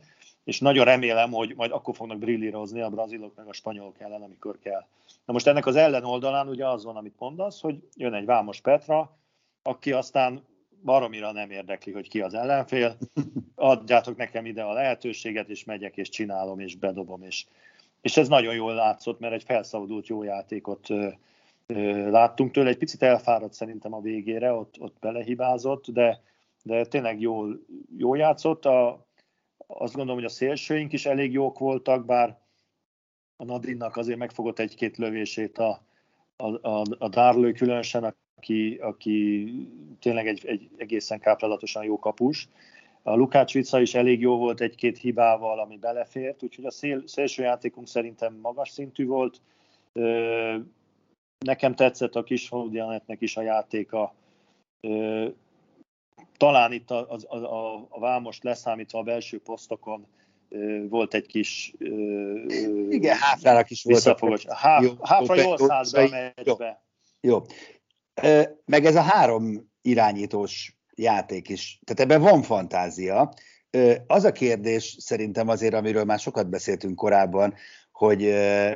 És 0.50 0.60
nagyon 0.60 0.86
remélem, 0.86 1.32
hogy 1.32 1.54
majd 1.56 1.72
akkor 1.72 1.96
fognak 1.96 2.18
brillírozni 2.18 2.82
a 2.82 2.90
brazilok 2.90 3.36
meg 3.36 3.48
a 3.48 3.54
spanyolok 3.54 4.00
ellen, 4.00 4.22
amikor 4.22 4.60
kell. 4.60 4.86
Na 5.26 5.34
most 5.34 5.48
ennek 5.48 5.66
az 5.66 5.76
ellenoldalán 5.76 6.48
ugye 6.48 6.68
az 6.68 6.84
van, 6.84 6.96
amit 6.96 7.20
mondasz, 7.20 7.62
hogy 7.62 7.84
jön 7.96 8.14
egy 8.14 8.26
Vámos 8.26 8.62
Petra, 8.62 9.18
aki 9.64 9.92
aztán 9.92 10.44
baromira 10.84 11.32
nem 11.32 11.52
érdekli, 11.52 11.92
hogy 11.92 12.10
ki 12.10 12.22
az 12.22 12.34
ellenfél, 12.34 12.98
adjátok 13.56 14.18
nekem 14.18 14.46
ide 14.46 14.64
a 14.64 14.74
lehetőséget, 14.74 15.50
és 15.50 15.64
megyek, 15.64 15.98
és 15.98 16.10
csinálom, 16.10 16.60
és 16.60 16.76
bedobom, 16.76 17.24
és, 17.24 17.46
és 18.02 18.18
ez 18.18 18.28
nagyon 18.28 18.54
jól 18.54 18.74
látszott, 18.74 19.20
mert 19.20 19.34
egy 19.34 19.44
felszabadult 19.44 20.08
jó 20.08 20.24
játékot 20.24 20.90
ö, 20.90 21.08
ö, 21.68 22.10
láttunk 22.10 22.52
tőle, 22.52 22.70
egy 22.70 22.78
picit 22.78 23.04
elfáradt 23.04 23.54
szerintem 23.54 23.94
a 23.94 24.02
végére, 24.02 24.54
ott, 24.54 24.76
ott 24.80 24.96
belehibázott, 25.00 25.92
de, 25.92 26.22
de 26.64 26.86
tényleg 26.86 27.22
jól, 27.22 27.66
jól 27.98 28.18
játszott, 28.18 28.66
a, 28.66 29.08
azt 29.74 29.94
gondolom, 29.94 30.22
hogy 30.22 30.30
a 30.30 30.34
szélsőink 30.34 30.94
is 30.94 31.06
elég 31.06 31.32
jók 31.32 31.60
voltak, 31.60 32.06
bár 32.06 32.38
a 33.36 33.44
Nadinnak 33.44 33.96
azért 33.98 34.18
megfogott 34.18 34.60
egy-két 34.60 34.98
lövését 34.98 35.58
a, 35.58 35.82
a, 36.36 36.70
a, 36.70 36.84
a 36.98 37.10
Darlő 37.10 37.52
különösen, 37.52 38.16
aki, 38.36 38.78
aki 38.82 39.48
tényleg 40.00 40.28
egy, 40.28 40.46
egy 40.46 40.70
egészen 40.78 41.20
káprázatosan 41.20 41.84
jó 41.84 42.00
kapus. 42.00 42.50
A 43.04 43.16
Lukács 43.16 43.54
Vica 43.54 43.82
is 43.82 43.96
elég 43.96 44.20
jó 44.20 44.38
volt 44.38 44.62
egy-két 44.62 44.98
hibával, 44.98 45.60
ami 45.60 45.78
belefért, 45.78 46.44
úgyhogy 46.44 46.66
a 46.66 46.72
szél, 46.72 47.08
szélső 47.08 47.44
játékunk 47.44 47.88
szerintem 47.88 48.34
magas 48.42 48.70
szintű 48.70 49.06
volt. 49.06 49.42
Nekem 51.46 51.76
tetszett 51.76 52.16
a 52.16 52.24
kis 52.24 52.52
Janetnek 52.72 53.22
is 53.22 53.38
a 53.38 53.42
játéka. 53.42 54.14
Talán 56.40 56.72
itt 56.72 56.92
a, 56.92 57.18
a, 57.28 57.36
a, 57.36 57.88
a 57.90 58.00
Vámost 58.00 58.44
leszámítva 58.44 59.00
a 59.00 59.04
belső 59.04 59.40
posztokon 59.42 60.08
volt 60.90 61.14
egy 61.14 61.26
kis 61.26 61.74
Igen, 62.90 63.18
háfrának 63.18 63.70
is 63.70 63.84
volt. 63.84 64.46
Háfra 65.02 65.36
jól 65.36 65.58
szállt 65.58 65.92
be 65.92 66.04
a 66.04 66.10
meccsbe. 66.10 66.84
Jó. 67.22 67.42
Meg 68.66 68.86
ez 68.86 68.96
a 68.96 69.02
három 69.02 69.72
irányítós 69.82 70.78
játék 70.96 71.50
is. 71.50 71.80
Tehát 71.86 72.12
ebben 72.12 72.22
van 72.22 72.42
fantázia. 72.42 73.34
Az 74.08 74.24
a 74.24 74.32
kérdés 74.32 74.96
szerintem 75.00 75.48
azért, 75.48 75.74
amiről 75.74 76.04
már 76.04 76.20
sokat 76.20 76.50
beszéltünk 76.50 76.96
korábban, 76.96 77.54
hogy, 77.92 78.34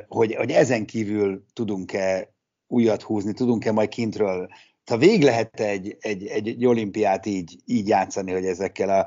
hogy, 0.08 0.34
hogy 0.34 0.50
ezen 0.50 0.86
kívül 0.86 1.44
tudunk-e 1.52 2.34
újat 2.66 3.02
húzni, 3.02 3.32
tudunk-e 3.32 3.72
majd 3.72 3.88
kintről 3.88 4.48
ha 4.86 4.96
vég 4.96 5.22
lehet 5.22 5.60
egy, 5.60 5.96
egy, 6.00 6.26
egy, 6.26 6.48
egy 6.48 6.66
olimpiát 6.66 7.26
így, 7.26 7.56
így 7.64 7.88
játszani, 7.88 8.32
hogy 8.32 8.44
ezekkel 8.44 8.88
a 8.88 9.06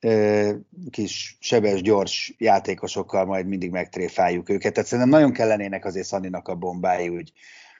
ö, 0.00 0.52
kis 0.90 1.36
sebes, 1.40 1.82
gyors 1.82 2.34
játékosokkal 2.38 3.24
majd 3.24 3.46
mindig 3.46 3.70
megtréfáljuk 3.70 4.48
őket. 4.48 4.72
Tehát 4.72 4.88
szerintem 4.88 5.18
nagyon 5.18 5.32
kellenének 5.32 5.84
azért 5.84 6.06
Szaninak 6.06 6.48
a 6.48 6.54
bombái 6.54 7.08
úgy, 7.08 7.32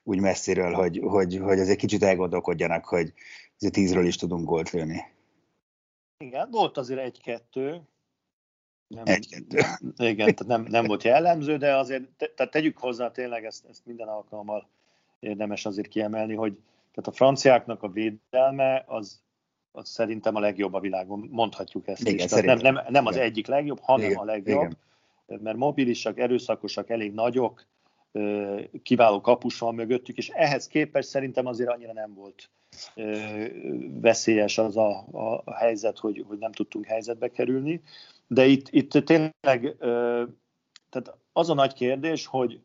úgy 0.03 0.21
messziről, 0.21 0.73
hogy, 0.73 1.01
hogy, 1.03 1.39
hogy 1.43 1.59
azért 1.59 1.79
kicsit 1.79 2.03
elgondolkodjanak, 2.03 2.85
hogy 2.85 3.13
azért 3.57 3.75
tízről 3.75 4.07
is 4.07 4.17
tudunk 4.17 4.45
gólt 4.45 4.71
lőni. 4.71 5.05
Igen, 6.25 6.49
volt 6.51 6.77
azért 6.77 7.01
egy-kettő. 7.01 7.81
Nem, 8.87 9.05
egy-kettő. 9.05 9.59
Igen, 9.97 10.35
tehát 10.35 10.47
nem, 10.47 10.63
nem 10.63 10.85
volt 10.85 11.03
jellemző, 11.03 11.57
de 11.57 11.77
azért 11.77 12.03
te, 12.17 12.27
tehát 12.37 12.53
tegyük 12.53 12.79
hozzá 12.79 13.11
tényleg 13.11 13.45
ezt, 13.45 13.65
ezt 13.71 13.87
minden 13.87 14.09
alkalommal 14.09 14.69
érdemes 15.21 15.67
azért 15.67 15.89
kiemelni, 15.89 16.35
hogy 16.35 16.59
tehát 16.99 17.13
a 17.13 17.25
franciáknak 17.25 17.83
a 17.83 17.89
védelme 17.89 18.85
az, 18.87 19.23
az 19.73 19.89
szerintem 19.89 20.35
a 20.37 20.41
legjobb 20.41 20.75
a 20.75 20.81
világon, 20.81 21.29
mondhatjuk 21.31 21.89
ezt 21.89 22.01
Igen, 22.01 22.15
is. 22.15 22.25
Tehát 22.25 22.45
nem, 22.45 22.75
nem, 22.75 22.85
nem 22.89 23.07
az 23.07 23.15
Igen. 23.15 23.27
egyik 23.27 23.47
legjobb, 23.47 23.79
hanem 23.81 24.07
Igen. 24.07 24.19
a 24.19 24.25
legjobb, 24.25 24.77
Igen. 25.27 25.41
mert 25.43 25.57
mobilisak, 25.57 26.19
erőszakosak, 26.19 26.91
elég 26.91 27.13
nagyok, 27.13 27.67
kiváló 28.83 29.21
kapus 29.21 29.59
van 29.59 29.75
mögöttük, 29.75 30.17
és 30.17 30.29
ehhez 30.29 30.67
képest 30.67 31.09
szerintem 31.09 31.47
azért 31.47 31.71
annyira 31.71 31.93
nem 31.93 32.15
volt 32.15 32.51
veszélyes 34.01 34.59
az 34.59 34.77
a, 34.77 35.07
a 35.45 35.55
helyzet, 35.55 35.99
hogy, 35.99 36.25
hogy 36.29 36.39
nem 36.39 36.53
tudtunk 36.53 36.87
helyzetbe 36.87 37.29
kerülni. 37.29 37.83
De 38.27 38.47
itt, 38.47 38.69
itt 38.71 38.91
tényleg 38.91 39.77
tehát 40.91 41.17
az 41.33 41.51
a 41.51 41.55
nagy 41.55 41.73
kérdés, 41.73 42.27
hogy, 42.27 42.61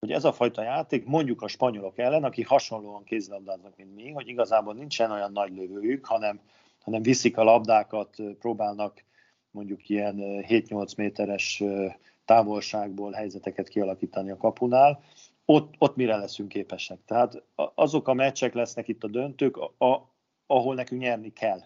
hogy 0.00 0.12
ez 0.12 0.24
a 0.24 0.32
fajta 0.32 0.62
játék 0.62 1.04
mondjuk 1.04 1.42
a 1.42 1.48
spanyolok 1.48 1.98
ellen, 1.98 2.24
akik 2.24 2.46
hasonlóan 2.46 3.04
kézilabdáznak, 3.04 3.76
mint 3.76 3.94
mi, 3.94 4.10
hogy 4.10 4.28
igazából 4.28 4.74
nincsen 4.74 5.10
olyan 5.10 5.32
nagy 5.32 5.56
lövőjük, 5.56 6.06
hanem, 6.06 6.40
hanem 6.84 7.02
viszik 7.02 7.36
a 7.36 7.42
labdákat, 7.42 8.16
próbálnak 8.38 9.04
mondjuk 9.50 9.88
ilyen 9.88 10.14
7-8 10.18 10.96
méteres 10.96 11.62
távolságból 12.24 13.12
helyzeteket 13.12 13.68
kialakítani 13.68 14.30
a 14.30 14.36
kapunál, 14.36 15.02
ott, 15.44 15.74
ott 15.78 15.96
mire 15.96 16.16
leszünk 16.16 16.48
képesek. 16.48 16.98
Tehát 17.04 17.42
azok 17.74 18.08
a 18.08 18.14
meccsek 18.14 18.54
lesznek 18.54 18.88
itt 18.88 19.04
a 19.04 19.08
döntők, 19.08 19.56
a, 19.78 20.08
ahol 20.46 20.74
nekünk 20.74 21.00
nyerni 21.00 21.32
kell. 21.32 21.60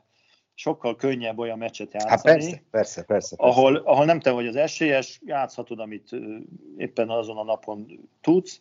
Sokkal 0.61 0.97
könnyebb 0.97 1.39
olyan 1.39 1.59
meccset 1.59 1.93
játszani, 1.93 2.11
hát 2.11 2.23
persze, 2.23 2.49
persze, 2.49 2.63
persze, 2.71 3.05
persze. 3.05 3.37
Ahol, 3.39 3.77
ahol 3.77 4.05
nem 4.05 4.21
te 4.21 4.31
vagy 4.31 4.47
az 4.47 4.57
esélyes, 4.57 5.21
játszhatod, 5.25 5.81
amit 5.81 6.11
éppen 6.77 7.11
azon 7.11 7.37
a 7.37 7.45
napon 7.45 8.09
tudsz, 8.21 8.61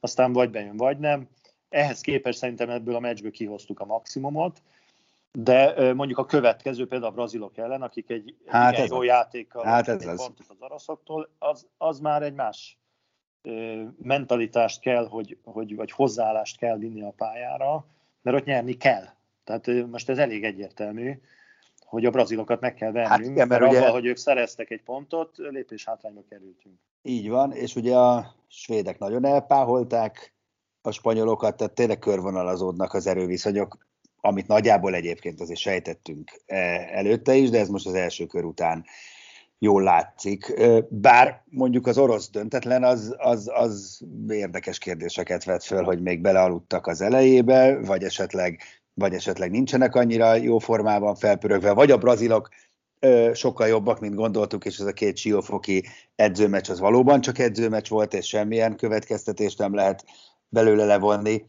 aztán 0.00 0.32
vagy 0.32 0.50
bejön, 0.50 0.76
vagy 0.76 0.98
nem. 0.98 1.28
Ehhez 1.68 2.00
képest 2.00 2.38
szerintem 2.38 2.70
ebből 2.70 2.94
a 2.94 3.00
meccsből 3.00 3.30
kihoztuk 3.30 3.80
a 3.80 3.84
maximumot, 3.84 4.62
de 5.32 5.92
mondjuk 5.92 6.18
a 6.18 6.24
következő, 6.24 6.86
például 6.86 7.10
a 7.10 7.14
brazilok 7.14 7.56
ellen, 7.56 7.82
akik 7.82 8.10
egy, 8.10 8.34
hát 8.46 8.72
igen, 8.72 8.86
jó 8.90 9.02
játékkal 9.02 9.64
hát 9.64 9.88
ez 9.88 10.06
az. 10.06 10.30
az 10.48 10.56
araszoktól, 10.58 11.28
az, 11.38 11.66
az 11.78 12.00
már 12.00 12.22
egy 12.22 12.34
más 12.34 12.78
mentalitást 14.02 14.80
kell, 14.80 15.06
hogy, 15.08 15.38
hogy, 15.44 15.76
vagy 15.76 15.90
hozzáállást 15.90 16.58
kell 16.58 16.78
vinni 16.78 17.02
a 17.02 17.14
pályára, 17.16 17.86
mert 18.22 18.36
ott 18.36 18.44
nyerni 18.44 18.76
kell. 18.76 19.04
Tehát 19.44 19.86
most 19.90 20.08
ez 20.08 20.18
elég 20.18 20.44
egyértelmű, 20.44 21.20
hogy 21.90 22.04
a 22.04 22.10
brazilokat 22.10 22.60
meg 22.60 22.74
kell 22.74 22.92
vennünk, 22.92 23.10
hát 23.10 23.20
igen, 23.20 23.32
mert, 23.32 23.48
mert 23.48 23.62
ugye... 23.62 23.78
avval, 23.78 23.92
hogy 23.92 24.06
ők 24.06 24.16
szereztek 24.16 24.70
egy 24.70 24.82
pontot, 24.82 25.36
lépés 25.36 25.84
hátrányba 25.84 26.22
kerültünk. 26.28 26.74
Így 27.02 27.28
van, 27.28 27.52
és 27.52 27.76
ugye 27.76 27.96
a 27.96 28.34
svédek 28.48 28.98
nagyon 28.98 29.24
elpáholták 29.24 30.34
a 30.82 30.90
spanyolokat, 30.90 31.56
tehát 31.56 31.74
tényleg 31.74 31.98
körvonalazódnak 31.98 32.94
az 32.94 33.06
erőviszonyok 33.06 33.88
amit 34.20 34.46
nagyjából 34.46 34.94
egyébként 34.94 35.40
azért 35.40 35.58
sejtettünk 35.58 36.30
e, 36.46 36.56
előtte 36.92 37.34
is, 37.34 37.50
de 37.50 37.58
ez 37.58 37.68
most 37.68 37.86
az 37.86 37.94
első 37.94 38.26
kör 38.26 38.44
után 38.44 38.84
jól 39.58 39.82
látszik. 39.82 40.54
Bár 40.88 41.42
mondjuk 41.44 41.86
az 41.86 41.98
orosz 41.98 42.30
döntetlen 42.30 42.84
az, 42.84 43.14
az, 43.18 43.50
az 43.54 44.00
érdekes 44.28 44.78
kérdéseket 44.78 45.44
vet 45.44 45.64
föl, 45.64 45.82
hogy 45.82 46.02
még 46.02 46.20
belealudtak 46.20 46.86
az 46.86 47.00
elejébe, 47.00 47.80
vagy 47.80 48.04
esetleg, 48.04 48.60
vagy 49.00 49.14
esetleg 49.14 49.50
nincsenek 49.50 49.94
annyira 49.94 50.34
jó 50.34 50.58
formában 50.58 51.14
felpörögve, 51.14 51.72
vagy 51.72 51.90
a 51.90 51.98
brazilok 51.98 52.48
sokkal 53.32 53.68
jobbak, 53.68 54.00
mint 54.00 54.14
gondoltuk, 54.14 54.64
és 54.64 54.78
ez 54.78 54.86
a 54.86 54.92
két 54.92 55.16
siófoki 55.16 55.84
edzőmeccs 56.14 56.70
az 56.70 56.80
valóban 56.80 57.20
csak 57.20 57.38
edzőmeccs 57.38 57.88
volt, 57.88 58.14
és 58.14 58.26
semmilyen 58.26 58.76
következtetést 58.76 59.58
nem 59.58 59.74
lehet 59.74 60.04
belőle 60.48 60.84
levonni. 60.84 61.46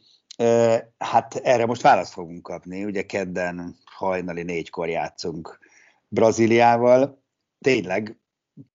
Hát 0.98 1.36
erre 1.36 1.65
most 1.65 1.81
választ 1.81 2.13
fogunk 2.13 2.43
kapni. 2.43 2.86
Ugye 2.86 3.05
kedden 3.05 3.75
hajnali 3.86 4.43
négykor 4.43 4.89
játszunk 4.89 5.60
Brazíliával. 6.08 7.24
Tényleg, 7.60 8.20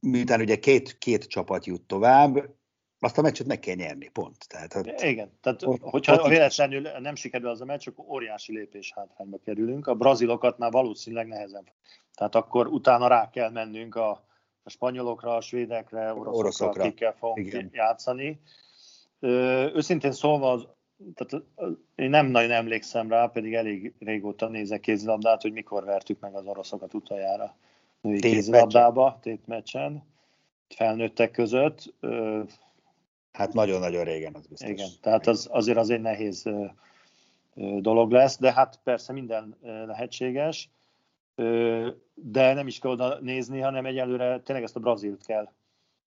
miután 0.00 0.40
ugye 0.40 0.56
két, 0.56 0.98
két 0.98 1.24
csapat 1.24 1.66
jut 1.66 1.82
tovább, 1.82 2.54
azt 3.00 3.18
a 3.18 3.22
meccset 3.22 3.46
meg 3.46 3.58
kell 3.58 3.74
nyerni, 3.74 4.08
pont. 4.08 4.48
Tehát, 4.48 4.74
ott, 4.74 5.00
Igen, 5.00 5.30
tehát 5.40 5.62
ott, 5.62 5.80
hogyha 5.80 6.14
ott 6.14 6.28
véletlenül 6.28 6.80
nem 6.98 7.14
sikerül 7.14 7.48
az 7.48 7.60
a 7.60 7.64
meccs, 7.64 7.88
akkor 7.88 8.04
óriási 8.08 8.52
lépés 8.52 8.92
hátrányba 8.94 9.38
kerülünk. 9.44 9.86
A 9.86 9.94
brazilokat 9.94 10.58
már 10.58 10.72
valószínűleg 10.72 11.26
nehezebb. 11.26 11.72
Tehát 12.14 12.34
akkor 12.34 12.66
utána 12.66 13.08
rá 13.08 13.30
kell 13.30 13.50
mennünk 13.50 13.94
a, 13.94 14.10
a 14.62 14.70
spanyolokra, 14.70 15.34
a 15.34 15.40
svédekre, 15.40 16.12
oroszokra, 16.12 16.38
oroszokra. 16.38 16.82
akikkel 16.82 17.14
fogunk 17.18 17.46
Igen. 17.46 17.70
játszani. 17.72 18.40
Ö, 19.20 19.66
őszintén 19.74 20.12
szólva 20.12 20.50
az 20.50 20.66
tehát 21.14 21.44
én 21.94 22.10
nem 22.10 22.26
nagyon 22.26 22.50
emlékszem 22.50 23.08
rá, 23.08 23.26
pedig 23.26 23.54
elég 23.54 23.94
régóta 23.98 24.48
nézek 24.48 24.80
kézilabdát, 24.80 25.42
hogy 25.42 25.52
mikor 25.52 25.84
vertük 25.84 26.20
meg 26.20 26.34
az 26.34 26.46
oroszokat 26.46 26.94
utoljára 26.94 27.56
női 28.00 28.20
kézilabdába, 28.20 29.18
tétmeccsen, 29.22 30.04
felnőttek 30.68 31.30
között. 31.30 31.94
Hát 33.36 33.52
nagyon-nagyon 33.52 34.04
régen, 34.04 34.34
az 34.34 34.46
biztos. 34.46 34.68
Igen, 34.68 34.88
tehát 35.00 35.26
az, 35.26 35.48
azért 35.50 35.78
az 35.78 35.90
egy 35.90 36.00
nehéz 36.00 36.50
dolog 37.78 38.10
lesz, 38.10 38.38
de 38.38 38.52
hát 38.52 38.80
persze 38.84 39.12
minden 39.12 39.56
lehetséges, 39.86 40.70
de 42.14 42.52
nem 42.52 42.66
is 42.66 42.78
kell 42.78 42.90
oda 42.90 43.18
nézni, 43.20 43.60
hanem 43.60 43.86
egyelőre 43.86 44.40
tényleg 44.40 44.64
ezt 44.64 44.76
a 44.76 44.80
Brazilt 44.80 45.24
kell, 45.24 45.52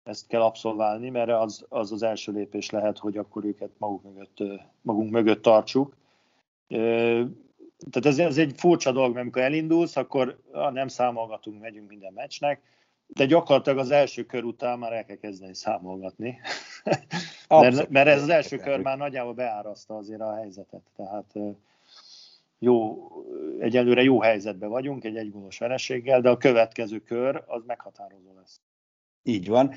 ezt 0.02 0.26
kell 0.26 0.43
abszolválni, 0.43 1.11
mert 1.11 1.31
az, 1.31 1.66
az 1.69 1.93
az 1.93 2.02
első 2.02 2.33
lépés 2.33 2.71
lehet, 2.71 2.99
hogy 2.99 3.16
akkor 3.16 3.45
őket 3.45 3.71
maguk 3.78 4.02
mögött, 4.02 4.61
magunk 4.83 5.11
mögött 5.11 5.43
tartsuk. 5.43 5.97
Tehát 7.90 8.07
ez, 8.07 8.19
ez 8.19 8.38
egy 8.38 8.52
furcsa 8.57 8.93
dolog, 8.93 9.11
mert 9.11 9.23
amikor 9.23 9.43
elindulsz, 9.43 9.97
akkor 9.97 10.38
ah, 10.52 10.73
nem 10.73 10.88
számolgatunk, 10.88 11.61
megyünk 11.61 11.88
minden 11.88 12.12
meccsnek, 12.12 12.62
de 13.07 13.25
gyakorlatilag 13.27 13.79
az 13.79 13.91
első 13.91 14.25
kör 14.25 14.45
után 14.45 14.79
már 14.79 14.93
el 14.93 15.05
kell 15.05 15.17
kezdeni 15.17 15.55
számolgatni. 15.55 16.41
mert, 17.49 17.89
mert 17.89 18.09
ez 18.09 18.23
az 18.23 18.29
első 18.29 18.57
kör 18.57 18.81
már 18.81 18.97
nagyjából 18.97 19.35
beáraszta 19.35 19.97
azért 19.97 20.21
a 20.21 20.35
helyzetet. 20.35 20.83
Tehát 20.97 21.35
jó, 22.59 23.09
egyelőre 23.59 24.03
jó 24.03 24.21
helyzetben 24.21 24.69
vagyunk, 24.69 25.05
egy 25.05 25.17
egygólos 25.17 25.59
vereséggel, 25.59 26.21
de 26.21 26.31
a 26.31 26.37
következő 26.37 26.99
kör 26.99 27.45
az 27.47 27.63
meghatározó 27.67 28.35
lesz. 28.37 28.61
Így 29.23 29.49
van, 29.49 29.75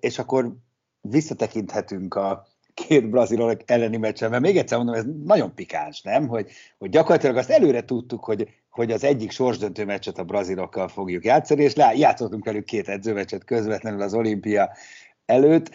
és 0.00 0.18
akkor 0.18 0.56
visszatekinthetünk 1.00 2.14
a 2.14 2.46
két 2.74 3.10
brazilok 3.10 3.60
elleni 3.66 3.96
meccsen, 3.96 4.30
mert 4.30 4.42
még 4.42 4.56
egyszer 4.56 4.78
mondom, 4.78 4.94
ez 4.94 5.04
nagyon 5.24 5.54
pikáns, 5.54 6.02
nem? 6.02 6.28
Hogy, 6.28 6.50
hogy 6.78 6.90
gyakorlatilag 6.90 7.36
azt 7.36 7.50
előre 7.50 7.84
tudtuk, 7.84 8.24
hogy, 8.24 8.48
hogy 8.72 8.90
az 8.90 9.04
egyik 9.04 9.30
sorsdöntő 9.30 9.84
meccset 9.84 10.18
a 10.18 10.24
brazilokkal 10.24 10.88
fogjuk 10.88 11.24
játszani, 11.24 11.62
és 11.62 11.74
lá, 11.74 11.92
játszottunk 11.92 12.44
velük 12.44 12.64
két 12.64 12.88
edzőmeccset 12.88 13.44
közvetlenül 13.44 14.02
az 14.02 14.14
olimpia 14.14 14.70
előtt. 15.26 15.70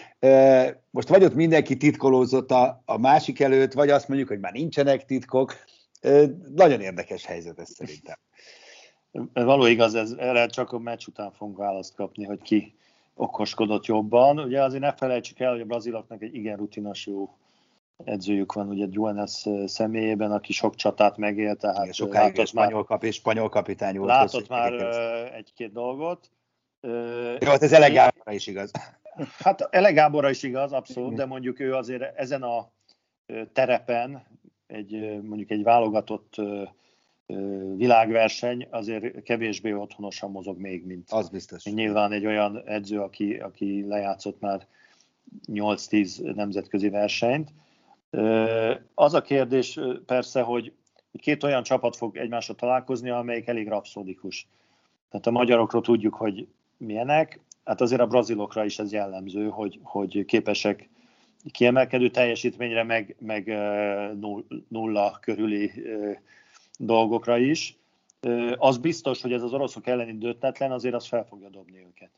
Most 0.89 1.08
vagy 1.08 1.24
ott 1.24 1.36
mindenki 1.36 1.77
titkolózott 1.77 2.51
a, 2.51 2.82
a 2.86 2.98
másik 2.98 3.39
előtt, 3.39 3.74
vagy 3.74 3.89
azt 3.89 4.08
mondjuk, 4.08 4.30
hogy 4.30 4.39
már 4.39 4.51
nincsenek 4.51 5.06
titkok. 5.06 5.54
Nagyon 6.56 6.82
érdekes 6.82 7.25
helyzet 7.25 7.60
ez 7.60 7.70
szerintem. 7.70 8.18
Való 9.34 9.66
igaz, 9.66 9.96
ez, 9.96 10.12
erre 10.12 10.46
csak 10.48 10.72
a 10.72 10.80
meccs 10.80 11.08
után 11.08 11.32
fogunk 11.32 11.58
választ 11.58 11.96
kapni, 11.96 12.25
hogy 12.25 12.42
ki 12.42 12.75
okoskodott 13.13 13.86
jobban. 13.86 14.39
Ugye 14.39 14.63
azért 14.63 14.82
ne 14.82 14.94
felejtsük 14.94 15.39
el, 15.39 15.51
hogy 15.51 15.62
a 15.62 15.66
braziloknak 15.66 16.22
egy 16.22 16.36
igen 16.36 16.58
rutinos 16.58 17.06
jó 17.06 17.30
edzőjük 18.04 18.54
van, 18.54 18.68
ugye 18.68 18.86
Juanes 18.89 19.46
személyében, 19.66 20.32
aki 20.32 20.54
sok 20.54 20.75
csatát 20.75 21.18
megélt, 21.18 21.60
tehát 21.60 21.77
igen, 21.77 21.92
sokáig 21.92 22.27
látott 22.27 22.48
spanyol, 22.48 22.84
kap, 22.84 23.04
és 23.04 23.16
spanyol 23.16 23.50
kapitány 23.50 23.98
volt. 23.98 24.10
Látott 24.10 24.48
már 24.48 24.74
egy-két 25.34 25.72
dolgot. 25.72 26.32
Jó, 27.39 27.48
hát 27.48 27.63
ez 27.63 27.74
Elegáborra 27.74 28.34
is 28.34 28.48
igaz. 28.48 28.72
Hát 29.38 29.62
Elegáborra 29.62 30.30
is 30.30 30.44
igaz, 30.44 30.72
abszolút, 30.72 31.16
de 31.16 31.25
mondjuk 31.25 31.60
ő 31.60 31.74
azért 31.74 32.18
ezen 32.18 32.44
a 32.44 32.72
terepen, 33.54 34.27
egy, 34.68 35.22
mondjuk 35.22 35.51
egy 35.51 35.63
válogatott 35.63 36.36
világverseny 37.75 38.68
azért 38.70 39.24
kevésbé 39.24 39.74
otthonosan 39.74 40.32
mozog 40.32 40.60
még, 40.60 40.86
mint 40.86 41.12
az 41.12 41.30
biztos. 41.30 41.63
nyilván 41.63 42.12
egy 42.12 42.25
olyan 42.25 42.62
edző, 42.66 43.01
aki, 43.01 43.34
aki 43.34 43.86
lejátszott 43.88 44.39
már 44.39 44.68
8-10 45.48 46.36
nemzetközi 46.36 46.89
versenyt. 46.89 47.51
Az 48.94 49.14
a 49.14 49.22
kérdés 49.22 49.80
persze, 50.06 50.42
hogy 50.42 50.74
két 51.20 51.44
olyan 51.44 51.64
csapat 51.64 51.96
fog 51.96 52.18
egymásra 52.18 52.54
találkozni, 52.54 53.10
amelyik 53.10 53.48
elég 53.48 53.68
rapszódikus. 53.68 54.48
Tehát 55.10 55.28
a 55.28 55.32
magyarokról 55.32 55.82
tudjuk, 55.82 56.14
hogy 56.14 56.48
milyenek, 56.78 57.40
hát 57.64 57.82
azért 57.82 58.02
a 58.02 58.08
brazilokra 58.08 58.66
is 58.66 58.80
ez 58.80 58.92
jellemző, 58.92 59.50
hogy, 59.50 59.80
hogy 59.84 60.26
képesek 60.26 60.90
kiemelkedő 61.52 62.10
teljesítményre, 62.10 62.84
meg, 62.84 63.16
meg 63.20 63.48
nulla 64.68 65.18
körüli 65.22 65.72
dolgokra 66.77 67.38
is. 67.38 67.77
Az 68.55 68.77
biztos, 68.77 69.22
hogy 69.22 69.34
ez 69.34 69.44
az 69.44 69.53
oroszok 69.53 69.88
elleni 69.88 70.18
döntetlen, 70.18 70.72
azért 70.72 70.96
az 70.96 71.08
fel 71.08 71.25
fogja 71.25 71.50
dobni 71.50 71.79
őket. 71.79 72.10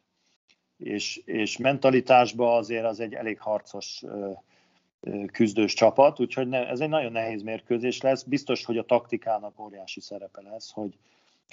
És, 0.77 1.21
és 1.25 1.57
mentalitásban 1.57 2.57
azért 2.57 2.85
az 2.85 2.99
egy 2.99 3.13
elég 3.13 3.39
harcos 3.39 4.03
küzdős 5.31 5.73
csapat, 5.73 6.19
úgyhogy 6.19 6.47
ne, 6.47 6.67
ez 6.67 6.79
egy 6.79 6.89
nagyon 6.89 7.11
nehéz 7.11 7.41
mérkőzés 7.41 8.01
lesz. 8.01 8.23
Biztos, 8.23 8.65
hogy 8.65 8.77
a 8.77 8.85
taktikának 8.85 9.59
óriási 9.59 10.01
szerepe 10.01 10.41
lesz, 10.41 10.71
hogy 10.71 10.97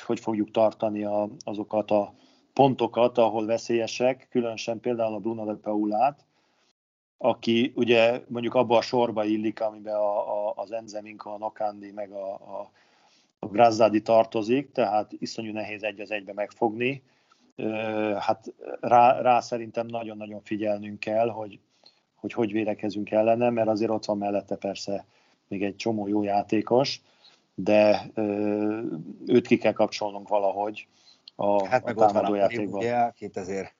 hogy 0.01 0.21
fogjuk 0.21 0.51
tartani 0.51 1.05
a, 1.05 1.29
azokat 1.45 1.91
a 1.91 2.15
pontokat, 2.53 3.19
ahol 3.19 3.47
veszélyesek, 3.47 4.27
különösen 4.31 4.81
például 4.81 5.15
a 5.15 5.19
Bruno 5.19 5.45
de 5.45 5.55
Paulát, 5.55 6.25
aki 7.19 7.73
ugye 7.75 8.23
mondjuk 8.29 8.55
abba 8.55 8.77
a 8.77 8.83
sorba 8.83 9.25
illik, 9.25 9.61
amiben 9.61 9.95
a, 9.95 10.49
a, 10.49 10.53
az 10.57 10.73
Enzeminka, 10.73 11.35
a 11.35 11.39
Nakandi, 11.39 11.91
meg 11.91 12.11
a, 12.11 12.33
a, 12.33 12.71
a 13.39 13.47
Grazzadi 13.47 14.03
tartozik, 14.03 14.73
tehát 14.73 15.13
iszonyú 15.19 15.53
nehéz 15.53 15.83
egy 15.83 16.01
az 16.01 16.11
egybe 16.11 16.33
megfogni. 16.33 17.03
Hát 18.19 18.55
rá, 18.81 19.21
rá 19.21 19.41
szerintem 19.41 19.87
nagyon-nagyon 19.87 20.41
figyelnünk 20.41 21.01
kell, 21.01 21.29
hogy, 21.29 21.59
hogy 22.17 22.33
hogy 22.33 22.53
védekezünk 22.53 23.11
ellene, 23.11 23.51
mert 23.51 23.69
azért 23.69 23.91
ott 23.91 24.05
van 24.05 24.19
mellette 24.19 24.57
persze 24.57 25.07
még 25.49 25.63
egy 25.63 25.77
csomó 25.77 26.09
jó 26.09 26.23
játékos, 26.23 27.01
de 27.55 28.11
őt 29.27 29.47
ki 29.47 29.57
kell 29.57 29.73
kapcsolnunk 29.73 30.29
valahogy 30.29 30.87
a, 31.35 31.67
hát 31.67 31.85
meg 31.85 31.99
a 31.99 32.07
támadó 32.07 32.35
játékban. 32.35 32.81
Ugye, 32.81 32.95
akit 32.95 33.37
azért 33.37 33.75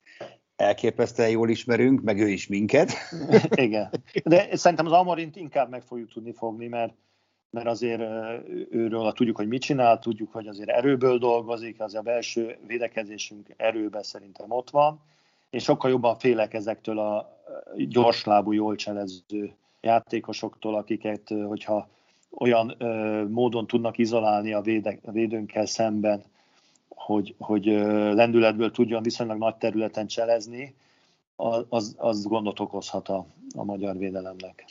elképesztően 0.55 1.29
jól 1.29 1.49
ismerünk, 1.49 2.01
meg 2.01 2.19
ő 2.19 2.29
is 2.29 2.47
minket. 2.47 2.91
Igen, 3.55 3.89
de 4.23 4.55
szerintem 4.55 4.85
az 4.85 4.91
Amorint 4.91 5.35
inkább 5.35 5.69
meg 5.69 5.81
fogjuk 5.81 6.11
tudni 6.11 6.33
fogni, 6.33 6.67
mert 6.67 6.93
mert 7.49 7.67
azért 7.67 8.01
őről 8.69 9.11
tudjuk, 9.11 9.35
hogy 9.35 9.47
mit 9.47 9.61
csinál, 9.61 9.99
tudjuk, 9.99 10.31
hogy 10.31 10.47
azért 10.47 10.69
erőből 10.69 11.17
dolgozik, 11.17 11.79
az 11.79 11.95
a 11.95 12.01
belső 12.01 12.57
védekezésünk 12.67 13.53
erőben 13.57 14.03
szerintem 14.03 14.51
ott 14.51 14.69
van, 14.69 15.01
és 15.49 15.63
sokkal 15.63 15.89
jobban 15.89 16.17
félek 16.17 16.53
ezektől 16.53 16.99
a 16.99 17.37
gyorslábú, 17.75 18.51
jól 18.51 18.75
cselező 18.75 19.55
játékosoktól, 19.81 20.75
akiket, 20.75 21.33
hogyha 21.47 21.89
olyan 22.31 22.75
ö, 22.77 23.23
módon 23.29 23.67
tudnak 23.67 23.97
izolálni 23.97 24.53
a, 24.53 24.61
véde, 24.61 24.99
a 25.03 25.11
védőnkkel 25.11 25.65
szemben, 25.65 26.23
hogy, 26.89 27.35
hogy 27.39 27.67
ö, 27.69 28.13
lendületből 28.13 28.71
tudjon 28.71 29.03
viszonylag 29.03 29.37
nagy 29.37 29.55
területen 29.55 30.07
cselezni, 30.07 30.75
az, 31.69 31.95
az 31.97 32.25
gondot 32.25 32.59
okozhat 32.59 33.09
a, 33.09 33.25
a 33.55 33.63
magyar 33.63 33.97
védelemnek. 33.97 34.65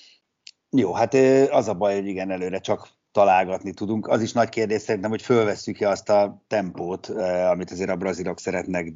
Jó, 0.70 0.92
hát 0.92 1.14
az 1.50 1.68
a 1.68 1.74
baj, 1.74 1.94
hogy 1.94 2.06
igen, 2.06 2.30
előre 2.30 2.58
csak 2.58 2.88
találgatni 3.12 3.72
tudunk. 3.72 4.08
Az 4.08 4.22
is 4.22 4.32
nagy 4.32 4.48
kérdés 4.48 4.80
szerintem, 4.80 5.10
hogy 5.10 5.22
fölvesszük-e 5.22 5.88
azt 5.88 6.08
a 6.08 6.42
tempót, 6.46 7.06
amit 7.50 7.70
azért 7.70 7.90
a 7.90 7.96
brazilok 7.96 8.38
szeretnek 8.38 8.92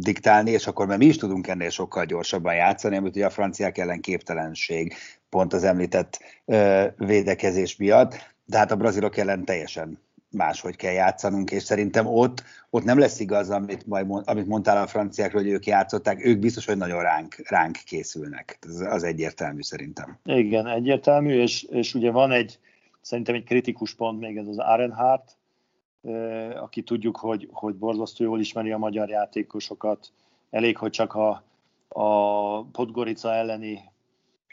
diktálni, 0.00 0.50
és 0.50 0.66
akkor 0.66 0.86
mert 0.86 0.98
mi 0.98 1.06
is 1.06 1.16
tudunk 1.16 1.46
ennél 1.46 1.70
sokkal 1.70 2.04
gyorsabban 2.04 2.54
játszani, 2.54 2.96
amit 2.96 3.16
ugye 3.16 3.26
a 3.26 3.30
franciák 3.30 3.78
ellen 3.78 4.00
képtelenség, 4.00 4.94
pont 5.28 5.52
az 5.52 5.64
említett 5.64 6.18
védekezés 6.96 7.76
miatt, 7.76 8.34
de 8.44 8.58
hát 8.58 8.70
a 8.70 8.76
brazilok 8.76 9.16
ellen 9.16 9.44
teljesen 9.44 9.98
máshogy 10.30 10.76
kell 10.76 10.92
játszanunk, 10.92 11.50
és 11.50 11.62
szerintem 11.62 12.06
ott, 12.06 12.42
ott 12.70 12.84
nem 12.84 12.98
lesz 12.98 13.20
igaz, 13.20 13.50
amit, 13.50 13.86
majd, 13.86 14.06
amit 14.24 14.46
mondtál 14.46 14.82
a 14.82 14.86
franciákról, 14.86 15.42
hogy 15.42 15.50
ők 15.50 15.66
játszották, 15.66 16.24
ők 16.24 16.38
biztos, 16.38 16.66
hogy 16.66 16.76
nagyon 16.76 17.02
ránk, 17.02 17.36
ránk 17.48 17.76
készülnek. 17.84 18.58
Ez 18.68 18.80
az 18.80 19.02
egyértelmű 19.02 19.62
szerintem. 19.62 20.18
Igen, 20.24 20.66
egyértelmű, 20.66 21.40
és, 21.40 21.62
és 21.62 21.94
ugye 21.94 22.10
van 22.10 22.30
egy, 22.30 22.58
szerintem 23.00 23.34
egy 23.34 23.44
kritikus 23.44 23.94
pont 23.94 24.20
még 24.20 24.36
ez 24.36 24.46
az 24.46 24.58
Arenhardt, 24.58 25.37
aki 26.60 26.82
tudjuk, 26.82 27.16
hogy, 27.16 27.48
hogy 27.52 27.74
borzasztó 27.74 28.24
jól 28.24 28.40
ismeri 28.40 28.72
a 28.72 28.78
magyar 28.78 29.08
játékosokat. 29.08 30.12
Elég, 30.50 30.76
hogy 30.76 30.90
csak 30.90 31.14
a, 31.14 31.42
a 31.88 32.62
Podgorica 32.62 33.34
elleni 33.34 33.80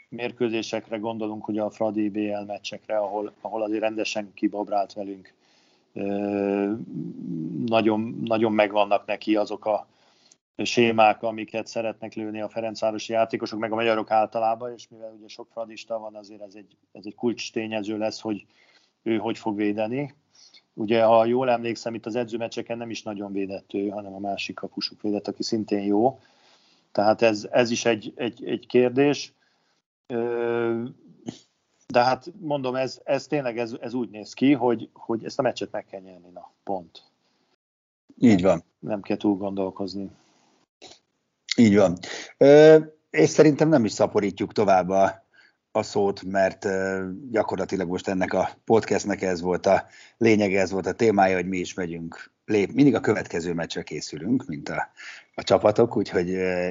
mérkőzésekre 0.08 0.96
gondolunk, 0.96 1.48
ugye 1.48 1.62
a 1.62 1.70
Fradi 1.70 2.10
BL 2.10 2.44
meccsekre, 2.46 2.96
ahol, 2.96 3.32
ahol 3.40 3.62
azért 3.62 3.80
rendesen 3.80 4.32
kibabrált 4.34 4.92
velünk 4.92 5.34
nagyon, 7.66 8.20
nagyon 8.24 8.52
megvannak 8.52 9.06
neki 9.06 9.36
azok 9.36 9.64
a 9.64 9.86
sémák, 10.56 11.22
amiket 11.22 11.66
szeretnek 11.66 12.14
lőni 12.14 12.40
a 12.40 12.48
Ferencvárosi 12.48 13.12
játékosok, 13.12 13.58
meg 13.58 13.72
a 13.72 13.74
magyarok 13.74 14.10
általában, 14.10 14.72
és 14.72 14.88
mivel 14.88 15.14
ugye 15.18 15.28
sok 15.28 15.48
fradista 15.50 15.98
van, 15.98 16.14
azért 16.14 16.42
ez 16.42 16.54
egy, 16.54 16.76
ez 16.92 17.02
egy 17.06 17.14
kulcs 17.14 17.52
tényező 17.52 17.98
lesz, 17.98 18.20
hogy 18.20 18.46
ő 19.02 19.16
hogy 19.16 19.38
fog 19.38 19.56
védeni. 19.56 20.14
Ugye, 20.78 21.02
ha 21.02 21.24
jól 21.24 21.50
emlékszem, 21.50 21.94
itt 21.94 22.06
az 22.06 22.14
edzőmeccseken 22.16 22.78
nem 22.78 22.90
is 22.90 23.02
nagyon 23.02 23.32
védett 23.32 23.74
ő, 23.74 23.88
hanem 23.88 24.14
a 24.14 24.18
másik 24.18 24.54
kapusuk 24.54 25.02
védett, 25.02 25.28
aki 25.28 25.42
szintén 25.42 25.82
jó. 25.82 26.20
Tehát 26.92 27.22
ez, 27.22 27.48
ez 27.50 27.70
is 27.70 27.84
egy, 27.84 28.12
egy, 28.16 28.44
egy 28.44 28.66
kérdés. 28.66 29.32
De 31.86 32.02
hát 32.02 32.32
mondom, 32.40 32.74
ez, 32.74 33.00
ez 33.04 33.26
tényleg 33.26 33.58
ez, 33.58 33.76
ez 33.80 33.94
úgy 33.94 34.10
néz 34.10 34.32
ki, 34.32 34.52
hogy, 34.52 34.88
hogy 34.92 35.24
ezt 35.24 35.38
a 35.38 35.42
meccset 35.42 35.70
meg 35.70 35.86
kell 35.86 36.00
nyerni, 36.00 36.28
na, 36.34 36.50
pont. 36.62 37.02
Így 38.18 38.42
van. 38.42 38.64
Nem 38.78 39.00
kell 39.00 39.16
túl 39.16 39.36
gondolkozni. 39.36 40.10
Így 41.56 41.76
van. 41.76 41.98
Ö, 42.36 42.78
és 43.10 43.28
szerintem 43.28 43.68
nem 43.68 43.84
is 43.84 43.92
szaporítjuk 43.92 44.52
tovább 44.52 44.88
a, 44.88 45.25
a 45.76 45.82
szót, 45.82 46.22
mert 46.22 46.66
gyakorlatilag 47.30 47.88
most 47.88 48.08
ennek 48.08 48.32
a 48.32 48.48
podcastnek 48.64 49.22
ez 49.22 49.40
volt 49.40 49.66
a 49.66 49.86
lényege, 50.18 50.60
ez 50.60 50.70
volt 50.70 50.86
a 50.86 50.92
témája, 50.92 51.36
hogy 51.36 51.48
mi 51.48 51.58
is 51.58 51.74
megyünk, 51.74 52.32
lép, 52.44 52.72
mindig 52.72 52.94
a 52.94 53.00
következő 53.00 53.52
meccsre 53.52 53.82
készülünk, 53.82 54.44
mint 54.46 54.68
a, 54.68 54.90
a 55.34 55.42
csapatok, 55.42 55.96
úgyhogy, 55.96 56.28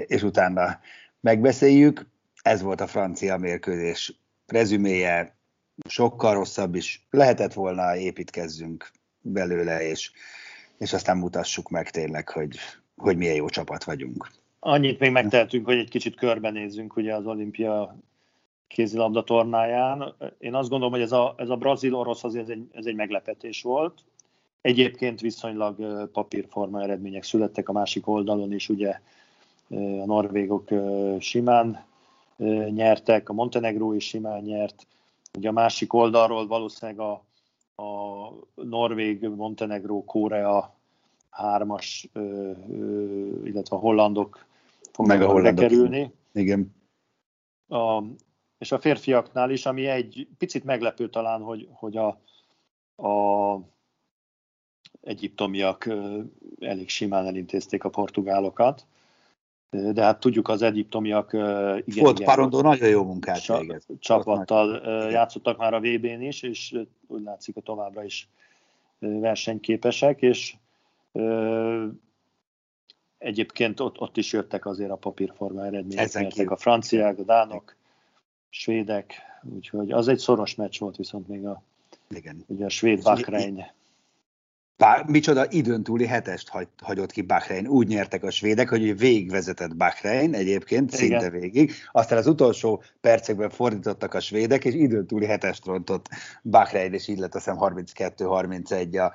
és 0.08 0.24
utána 0.24 0.80
megbeszéljük. 1.20 2.06
Ez 2.42 2.62
volt 2.62 2.82
a 2.82 2.88
francia 2.88 3.38
mérkőzés 3.38 4.20
rezüméje, 4.46 5.38
sokkal 5.90 6.34
rosszabb 6.34 6.76
is 6.76 7.08
lehetett 7.10 7.54
volna, 7.54 7.96
építkezzünk 7.96 8.92
belőle, 9.22 9.88
és, 9.88 10.12
és 10.78 10.94
aztán 10.94 11.18
mutassuk 11.18 11.70
meg 11.70 11.90
tényleg, 11.90 12.30
hogy, 12.30 12.58
hogy 12.96 13.18
milyen 13.18 13.36
jó 13.36 13.50
csapat 13.50 13.84
vagyunk. 13.84 14.32
Annyit 14.60 15.00
még 15.00 15.12
megtehetünk, 15.12 15.66
hogy 15.66 15.78
egy 15.78 15.90
kicsit 15.90 16.16
körbenézzünk 16.16 16.96
ugye 16.96 17.16
az 17.16 17.26
olimpia 17.26 17.98
kézilabda 18.68 19.24
tornáján. 19.24 20.14
Én 20.40 20.54
azt 20.54 20.70
gondolom, 20.70 20.94
hogy 20.94 21.04
ez 21.04 21.12
a, 21.12 21.34
ez 21.38 21.50
a 21.50 21.56
brazil-orosz 21.56 22.24
azért 22.24 22.44
ez 22.44 22.50
egy, 22.50 22.68
ez 22.72 22.86
egy 22.86 22.96
meglepetés 22.96 23.62
volt. 23.62 24.04
Egyébként 24.62 25.22
viszonylag 25.22 26.08
papírforma 26.12 26.82
eredmények 26.82 27.24
születtek 27.24 27.70
a 27.70 27.74
másik 27.74 28.08
oldalon 28.08 28.54
is, 28.54 28.70
ugye 28.70 29.00
a 29.70 30.06
norvégok 30.06 30.70
simán 31.20 31.86
nyertek, 32.70 33.30
a 33.30 33.34
Montenegró 33.34 33.94
is 33.94 34.08
simán 34.08 34.42
nyert. 34.42 34.88
Ugye 35.38 35.50
a 35.50 35.52
másik 35.52 35.94
oldalról 35.94 36.48
valószínűleg 36.48 37.00
a, 37.00 37.12
a 37.84 38.32
Norvég, 38.56 39.28
Montenegró, 39.28 40.04
Korea 40.04 40.74
hármas, 41.30 42.10
illetve 43.44 43.76
a 43.76 43.80
hollandok 43.80 44.46
fognak 44.92 45.18
Meg 45.18 45.28
a 45.28 45.32
hollandok 45.32 45.68
kerülni. 45.68 46.12
Igen. 46.34 46.76
A, 47.68 48.04
és 48.66 48.72
a 48.72 48.80
férfiaknál 48.80 49.50
is, 49.50 49.66
ami 49.66 49.88
egy 49.88 50.28
picit 50.38 50.64
meglepő 50.64 51.10
talán, 51.10 51.42
hogy, 51.42 51.68
hogy 51.72 51.98
a, 51.98 52.08
a 53.08 53.60
egyiptomiak 55.02 55.90
elég 56.60 56.90
simán 56.90 57.26
elintézték 57.26 57.84
a 57.84 57.90
portugálokat. 57.90 58.86
De 59.70 60.04
hát 60.04 60.20
tudjuk, 60.20 60.48
az 60.48 60.62
egyiptomiak 60.62 61.34
igen, 61.34 61.84
Volt 61.86 62.20
igen, 62.20 62.34
Parondó 62.34 62.62
nagyon 62.62 62.90
jó 62.90 63.04
munkát 63.04 63.42
csa, 63.42 63.60
végez. 63.60 63.86
Csapattal 64.00 64.76
igen. 64.76 65.10
játszottak 65.10 65.58
már 65.58 65.74
a 65.74 65.80
VB-n 65.80 66.22
is, 66.22 66.42
és 66.42 66.76
úgy 67.08 67.24
látszik, 67.24 67.54
hogy 67.54 67.64
továbbra 67.64 68.04
is 68.04 68.30
versenyképesek, 69.00 70.22
és 70.22 70.56
egyébként 73.18 73.80
ott, 73.80 74.00
ott 74.00 74.18
is 74.18 74.34
jöttek 74.34 74.66
azért 74.66 74.92
a 74.92 74.96
papírforma 74.96 75.66
eredmények. 75.66 76.52
a 76.52 76.56
franciák, 76.56 77.20
a 77.20 77.24
dánok, 77.24 77.76
svédek, 78.56 79.14
úgyhogy 79.56 79.92
az 79.92 80.08
egy 80.08 80.18
szoros 80.18 80.56
meccs 80.56 80.80
volt 80.80 80.96
viszont 80.96 81.28
még 81.28 81.46
a, 81.46 81.64
Igen. 82.10 82.44
Ugye 82.48 82.66
a 82.66 82.70
svéd 82.70 83.04
Bahrein. 83.04 83.66
Bár, 84.78 85.06
micsoda 85.06 85.46
időn 85.50 85.84
túli 85.84 86.06
hetest 86.06 86.50
hagy, 86.50 86.68
hagyott 86.82 87.12
ki 87.12 87.22
Bahrein. 87.22 87.68
Úgy 87.68 87.88
nyertek 87.88 88.24
a 88.24 88.32
svédek, 88.32 88.70
hogy 88.70 88.98
végigvezetett 88.98 89.76
Bahrein 89.76 90.34
egyébként, 90.34 90.94
Igen. 90.94 91.00
szinte 91.00 91.30
végig. 91.30 91.72
Aztán 91.92 92.18
az 92.18 92.28
utolsó 92.28 92.84
percekben 93.02 93.50
fordítottak 93.50 94.14
a 94.14 94.20
svédek, 94.20 94.66
és 94.66 94.74
időn 94.74 95.08
túli 95.08 95.26
hetest 95.26 95.66
rontott 95.66 96.10
Bahrein, 96.42 96.94
és 96.94 97.08
így 97.08 97.18
lett 97.18 97.36
azt 97.36 97.46
hiszem 97.46 97.60
32-31 97.62 99.06
a, 99.06 99.14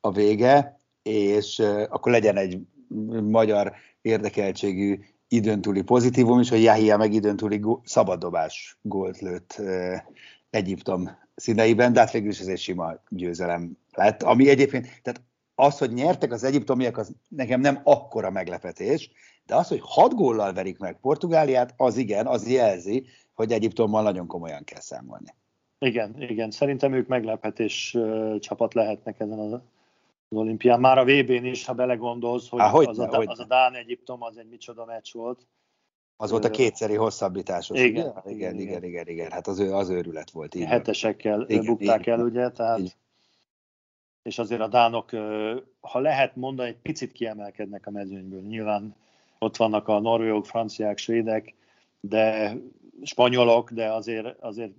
a 0.00 0.12
vége, 0.12 0.76
és 1.02 1.58
uh, 1.58 1.82
akkor 1.88 2.12
legyen 2.12 2.36
egy 2.36 2.58
magyar 3.22 3.72
érdekeltségű 4.00 4.98
időntúli 5.28 5.82
pozitívum 5.82 6.40
is, 6.40 6.48
hogy 6.48 6.62
Jahia 6.62 6.96
meg 6.96 7.12
időntúli 7.12 7.60
szabaddobás 7.84 8.78
gólt 8.82 9.20
lőtt 9.20 9.62
Egyiptom 10.50 11.10
színeiben, 11.34 11.92
de 11.92 12.00
hát 12.00 12.10
végül 12.10 12.30
is 12.30 12.40
ez 12.40 12.46
egy 12.46 12.58
sima 12.58 12.94
győzelem 13.08 13.78
lett, 13.92 14.22
ami 14.22 14.48
egyébként, 14.48 15.00
tehát 15.02 15.22
az, 15.54 15.78
hogy 15.78 15.92
nyertek 15.92 16.32
az 16.32 16.44
egyiptomiak, 16.44 16.96
az 16.96 17.12
nekem 17.28 17.60
nem 17.60 17.80
akkora 17.84 18.30
meglepetés, 18.30 19.10
de 19.46 19.54
az, 19.54 19.68
hogy 19.68 19.80
hat 19.82 20.14
góllal 20.14 20.52
verik 20.52 20.78
meg 20.78 20.98
Portugáliát, 21.00 21.74
az 21.76 21.96
igen, 21.96 22.26
az 22.26 22.50
jelzi, 22.50 23.06
hogy 23.34 23.52
Egyiptommal 23.52 24.02
nagyon 24.02 24.26
komolyan 24.26 24.64
kell 24.64 24.80
számolni. 24.80 25.34
Igen, 25.78 26.22
igen, 26.22 26.50
szerintem 26.50 26.92
ők 26.92 27.06
meglepetés 27.06 27.96
csapat 28.38 28.74
lehetnek 28.74 29.20
ezen 29.20 29.38
az 30.28 30.36
olimpián. 30.36 30.80
Már 30.80 30.98
a 30.98 31.04
VB-n 31.04 31.44
is, 31.44 31.64
ha 31.64 31.72
belegondolsz, 31.72 32.48
hogy, 32.48 32.60
Há, 32.60 32.68
hogy 32.68 32.86
az, 32.86 32.96
ne, 32.96 33.04
a, 33.04 33.22
az 33.26 33.40
a 33.40 33.44
Dán-Egyiptom 33.44 34.22
az 34.22 34.36
egy 34.36 34.48
micsoda 34.48 34.84
meccs 34.84 35.12
volt. 35.12 35.46
Az 36.16 36.30
volt 36.30 36.44
a 36.44 36.50
kétszeri 36.50 36.94
hosszabbításos. 36.94 37.80
Igen, 37.80 38.22
igen, 38.24 38.28
igen, 38.28 38.58
igen, 38.58 38.84
igen, 38.84 39.08
igen. 39.08 39.30
Hát 39.30 39.46
az, 39.46 39.58
az 39.58 39.88
őrület 39.88 40.30
volt. 40.30 40.54
Így 40.54 40.64
Hetesekkel 40.64 41.44
igen, 41.48 41.64
bukták 41.64 42.00
igen, 42.00 42.18
el, 42.18 42.24
ugye, 42.24 42.50
tehát 42.50 42.78
igen. 42.78 42.92
és 44.22 44.38
azért 44.38 44.60
a 44.60 44.68
dánok, 44.68 45.10
ha 45.80 45.98
lehet 45.98 46.36
mondani, 46.36 46.68
egy 46.68 46.80
picit 46.82 47.12
kiemelkednek 47.12 47.86
a 47.86 47.90
mezőnyből. 47.90 48.40
Nyilván 48.40 48.94
ott 49.38 49.56
vannak 49.56 49.88
a 49.88 50.00
norvégok, 50.00 50.46
franciák, 50.46 50.98
svédek, 50.98 51.54
de 52.00 52.56
spanyolok, 53.02 53.70
de 53.70 53.92
azért, 53.92 54.40
azért 54.40 54.72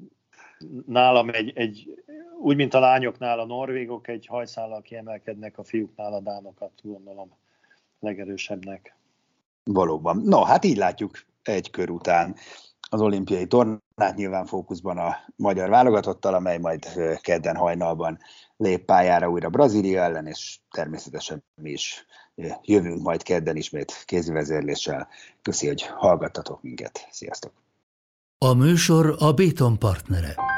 nálam 0.86 1.30
egy, 1.30 1.52
egy, 1.56 2.04
úgy, 2.40 2.56
mint 2.56 2.74
a 2.74 2.80
lányoknál 2.80 3.40
a 3.40 3.46
norvégok, 3.46 4.08
egy 4.08 4.26
hajszállal 4.26 4.82
kiemelkednek, 4.82 5.58
a 5.58 5.64
fiúknál 5.64 6.14
a 6.14 6.20
dánokat 6.20 6.72
gondolom 6.84 7.30
legerősebbnek. 8.00 8.96
Valóban. 9.64 10.18
No, 10.18 10.44
hát 10.44 10.66
így 10.66 10.78
látjuk 10.78 11.26
egy 11.44 11.70
kör 11.70 11.90
után 11.90 12.36
az 12.90 13.02
olimpiai 13.02 13.48
tornát, 13.48 14.16
nyilván 14.16 14.46
fókuszban 14.46 14.98
a 14.98 15.16
magyar 15.36 15.70
válogatottal, 15.70 16.34
amely 16.34 16.58
majd 16.58 16.86
kedden 17.22 17.56
hajnalban 17.56 18.18
lép 18.58 18.86
pályára 18.86 19.30
újra 19.30 19.50
Brazília 19.50 20.02
ellen, 20.02 20.28
és 20.28 20.60
természetesen 20.72 21.44
mi 21.62 21.70
is 21.70 22.06
jövünk 22.62 23.02
majd 23.02 23.24
kedden 23.24 23.56
ismét 23.56 24.04
kézivezérléssel. 24.06 25.08
Köszi, 25.42 25.68
hogy 25.68 25.82
hallgattatok 25.82 26.62
minket. 26.62 27.08
Sziasztok! 27.12 27.52
A 28.38 28.54
műsor 28.54 29.16
a 29.20 29.34
Béton 29.34 29.80
partnere. 29.80 30.57